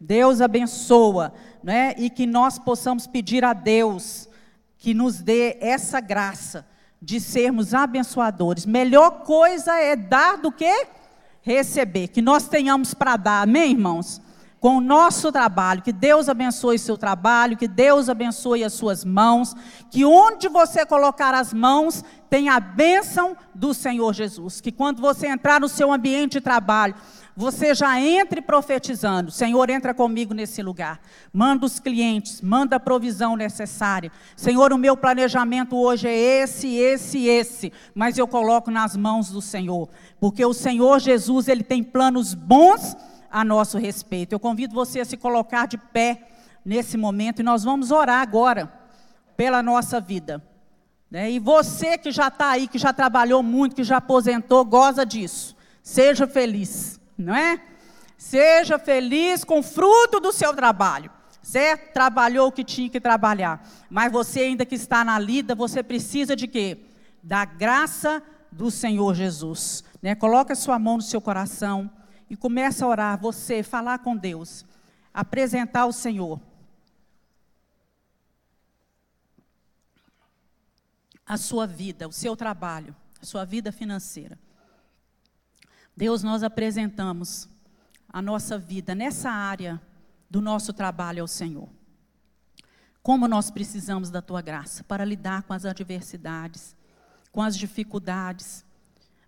[0.00, 1.32] Deus abençoa,
[1.62, 4.28] né, e que nós possamos pedir a Deus
[4.76, 6.66] que nos dê essa graça
[7.00, 8.66] de sermos abençoadores.
[8.66, 10.86] Melhor coisa é dar do que
[11.42, 14.20] receber, que nós tenhamos para dar, amém, irmãos?
[14.64, 15.82] Com o nosso trabalho.
[15.82, 19.54] Que Deus abençoe seu trabalho, que Deus abençoe as suas mãos,
[19.90, 24.62] que onde você colocar as mãos, tem a bênção do Senhor Jesus.
[24.62, 26.94] Que quando você entrar no seu ambiente de trabalho,
[27.36, 30.98] você já entre profetizando: Senhor, entra comigo nesse lugar.
[31.30, 34.10] Manda os clientes, manda a provisão necessária.
[34.34, 39.42] Senhor, o meu planejamento hoje é esse, esse, esse, mas eu coloco nas mãos do
[39.42, 42.96] Senhor, porque o Senhor Jesus, ele tem planos bons
[43.34, 44.32] a nosso respeito.
[44.32, 46.28] Eu convido você a se colocar de pé
[46.64, 48.72] nesse momento e nós vamos orar agora
[49.36, 50.40] pela nossa vida.
[51.10, 51.32] Né?
[51.32, 55.56] E você que já está aí, que já trabalhou muito, que já aposentou, goza disso.
[55.82, 57.60] Seja feliz, não é?
[58.16, 61.10] Seja feliz com o fruto do seu trabalho.
[61.42, 61.92] Certo?
[61.92, 63.68] Trabalhou o que tinha que trabalhar.
[63.90, 66.78] Mas você ainda que está na lida, você precisa de quê?
[67.20, 68.22] Da graça
[68.52, 69.82] do Senhor Jesus.
[70.00, 70.14] Né?
[70.14, 71.90] Coloque a sua mão no seu coração
[72.34, 74.66] e começa a orar, você, falar com Deus,
[75.12, 76.40] apresentar ao Senhor.
[81.24, 84.36] A sua vida, o seu trabalho, a sua vida financeira.
[85.96, 87.48] Deus, nós apresentamos
[88.08, 89.80] a nossa vida nessa área
[90.28, 91.68] do nosso trabalho ao Senhor.
[93.00, 96.74] Como nós precisamos da tua graça para lidar com as adversidades,
[97.30, 98.64] com as dificuldades,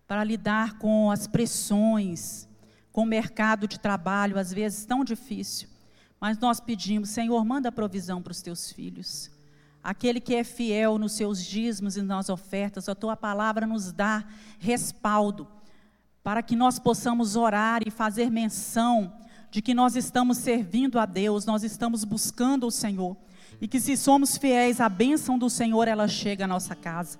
[0.09, 2.49] para lidar com as pressões,
[2.97, 5.69] com o mercado de trabalho, às vezes tão difícil.
[6.19, 9.31] Mas nós pedimos, Senhor, manda provisão para os teus filhos.
[9.85, 14.25] Aquele que é fiel nos seus dízimos e nas ofertas, a tua palavra nos dá
[14.59, 15.47] respaldo
[16.25, 19.13] para que nós possamos orar e fazer menção
[19.51, 23.15] de que nós estamos servindo a Deus, nós estamos buscando o Senhor.
[23.61, 27.19] E que se somos fiéis, a bênção do Senhor ela chega à nossa casa.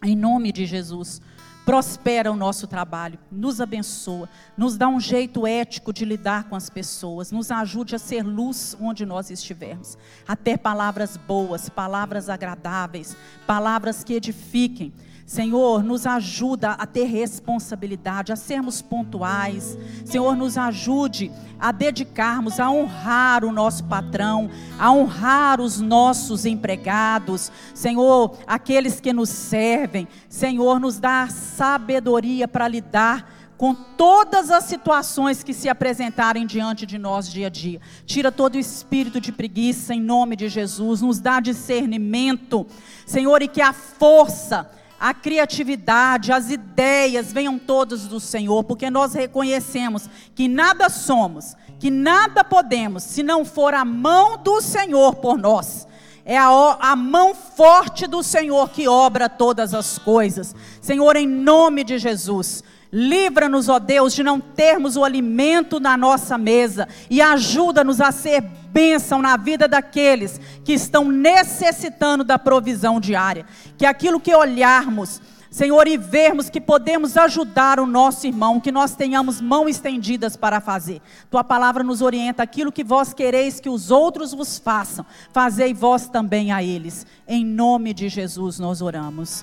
[0.00, 1.20] Em nome de Jesus
[1.64, 6.68] prospera o nosso trabalho, nos abençoa, nos dá um jeito ético de lidar com as
[6.68, 9.96] pessoas, nos ajude a ser luz onde nós estivermos,
[10.26, 14.92] a ter palavras boas, palavras agradáveis, palavras que edifiquem
[15.26, 19.78] Senhor, nos ajuda a ter responsabilidade, a sermos pontuais.
[20.04, 27.50] Senhor, nos ajude a dedicarmos, a honrar o nosso patrão, a honrar os nossos empregados.
[27.72, 30.08] Senhor, aqueles que nos servem.
[30.28, 36.98] Senhor, nos dá sabedoria para lidar com todas as situações que se apresentarem diante de
[36.98, 37.80] nós dia a dia.
[38.04, 42.66] Tira todo o espírito de preguiça em nome de Jesus, nos dá discernimento,
[43.06, 44.68] Senhor, e que a força
[45.02, 51.90] a criatividade, as ideias venham todas do Senhor, porque nós reconhecemos que nada somos, que
[51.90, 55.88] nada podemos, se não for a mão do Senhor por nós.
[56.24, 60.54] É a, a mão forte do Senhor que obra todas as coisas.
[60.80, 62.62] Senhor, em nome de Jesus,
[62.94, 68.42] Livra-nos, ó Deus, de não termos o alimento na nossa mesa e ajuda-nos a ser
[68.42, 73.46] bênção na vida daqueles que estão necessitando da provisão diária.
[73.78, 78.94] Que aquilo que olharmos, Senhor, e vermos que podemos ajudar o nosso irmão, que nós
[78.94, 81.00] tenhamos mãos estendidas para fazer.
[81.30, 86.08] Tua palavra nos orienta aquilo que vós quereis que os outros vos façam, fazei vós
[86.08, 87.06] também a eles.
[87.26, 89.42] Em nome de Jesus nós oramos.